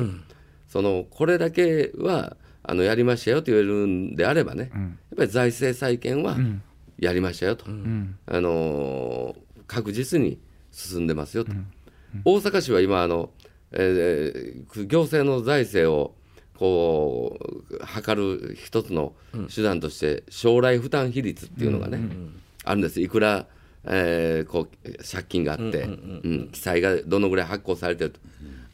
[0.67, 6.35] そのこれだけはあのやりましたよと言えるんであればね、やっぱり財政再建は
[6.99, 7.65] やりましたよと、
[8.25, 10.39] あのー確実に
[10.71, 11.51] 進んでますよと。
[12.23, 13.31] 大阪市は今あの、
[13.79, 16.15] えー行政の財政を
[16.57, 17.37] こ
[17.69, 19.13] う測る一つの
[19.53, 21.99] 手段として将来負担比率っていうのがね、
[22.63, 22.99] あるんです。
[22.99, 23.45] いくら、
[23.85, 28.19] えーこう借金があって、うん記載がどのぐらい発行されてると、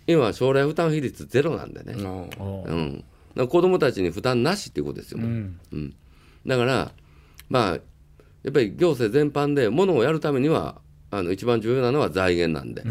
[0.08, 3.04] 今は将来負担比率ゼロなんでね、うん、だか
[3.36, 5.34] ら子どもたちに負担なしっていうことですよ、もうう
[5.78, 5.96] ん。
[6.46, 6.92] だから
[7.50, 7.80] まあ
[8.44, 10.82] やっぱり行政全般でものをやるためには
[11.16, 12.84] あの一番重要なのは財源なんで、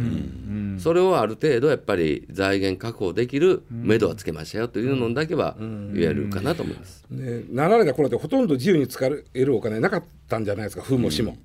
[0.81, 7.05] それをある程度やっぱり財源確保できる目処はつけましたよというのだけは言えるかなと思います。
[7.11, 11.37] ね、なられた頃ってほとんど自由に使えるお金なかったんじゃないですか、府も市も。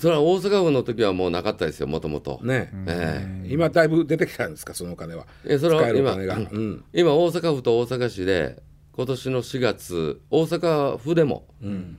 [0.00, 2.40] それは大阪府の時はもうなかったですよもともと。
[2.42, 5.26] ね、え今だいぶ出てきたんですか、そのお金は。
[5.44, 6.12] えそれは今
[6.92, 8.60] 今大阪府と大阪市で
[8.92, 11.46] 今年の4月大阪府でも、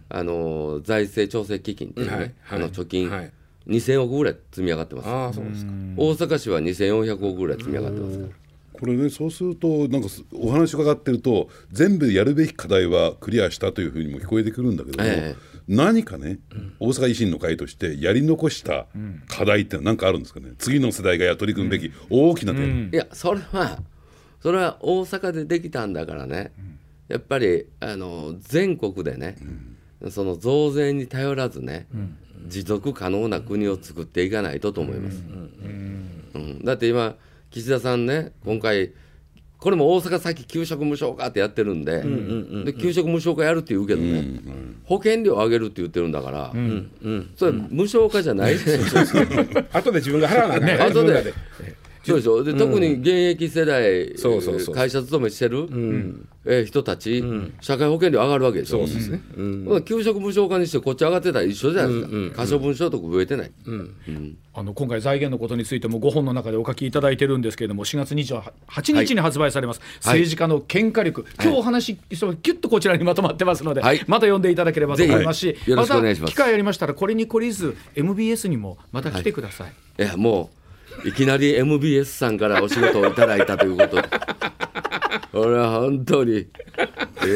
[0.09, 2.33] あの財政調整基金っていうね、はいはい。
[2.51, 3.31] あの貯金、はい
[3.67, 5.09] 2000億ぐらい積み上がってます。
[5.09, 5.71] ああ、そうですか。
[5.97, 8.29] 大阪市は2400億ぐらい積み上がってますから。
[8.73, 15.61] これねそうするとなんかすお話伺ってると全部やるべき課題はクリアしたというふうにも聞こえてくるんだけども、ええ。
[15.67, 16.39] 何かね、
[16.79, 18.87] 大阪維新の会としてやり残した
[19.27, 20.53] 課題って何かあるんですかね？
[20.57, 23.77] 次の世代が取り組むべき大きなテーマ、いやそれは
[24.41, 26.51] それは大阪でできたんだからね、
[27.07, 29.35] やっぱりあの全国でね、
[30.09, 31.87] その増税に頼らずね、
[32.47, 35.23] 持続可能な国を作っていかないとと思います。
[36.33, 37.15] うんだって今
[37.51, 38.91] 岸田さんね今回
[39.57, 42.01] これも大阪先給食無償化ってやってるんで,、
[42.65, 44.25] で給食無償化やるって言うけどね、
[44.85, 46.51] 保険料上げるって言ってるんだから、
[47.35, 48.57] それ無償化じゃない？
[48.57, 49.63] ですか。
[49.71, 50.73] 後で自分が払わなあかんね。
[50.77, 51.31] 後で
[52.03, 52.43] そうでしょ？
[52.43, 54.75] で、特に現役世代、そうそうそう。
[54.75, 55.67] 会社勤めしてる、
[56.45, 57.23] えー人たち、
[57.61, 59.21] 社会保険料上がるわけでしょ、そうですね、
[59.85, 63.51] 給食無償化にして、こっち上がってたら一緒じゃないですか、可処分所得増えてない、
[64.53, 74.03] あの今回財源のことについても5本の中でお書きいただいてるんですけれども4月28日に発売されます、政治家の喧嘩力、今日お話ししたキュッとこちらにまとまってますので、はい。
[74.07, 75.89] また読んでいただければと思いますし、ます。
[75.89, 80.60] た機会ありましたらこれに懲りず MBS にもまた来てください、いや、もう、
[81.05, 84.09] いきなり MBS さんからお仕事をいただいたということで、
[85.31, 86.45] これは本当に、い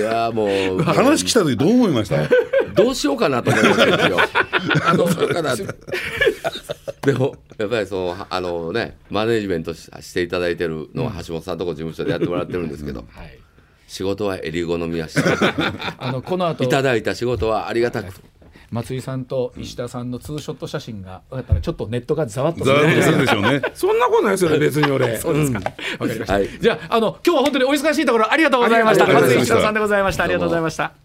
[0.03, 0.45] や、も
[0.77, 2.27] う、話来た時どう思いました？
[2.75, 4.17] どうしようかなと思いましたよ
[4.85, 5.53] あのそうかな。
[5.53, 5.65] って
[7.03, 13.39] でもやっぱりそのあのねマネージメントししていただいてるのは橋本さんとこ事務所でやってもらってるんですけど、はい。
[13.87, 15.17] 仕事は襟好みやし。
[15.99, 16.63] あのこの後。
[16.63, 18.11] いただいた仕事はありがたく
[18.75, 25.59] 松井さんと石田さんのツーショット写真が分かったらちょっとネットがざわっとざするわっとするでしょうね そんなことないですよね別に俺 そうですか。
[25.99, 26.33] わかりました。
[26.33, 29.05] はいじゃあ、あの、今日は本当にお忙しいところありがとうございました。
[29.05, 30.23] はいありがとうございました松井石田さんでございました。
[30.23, 31.04] ありがとうございました。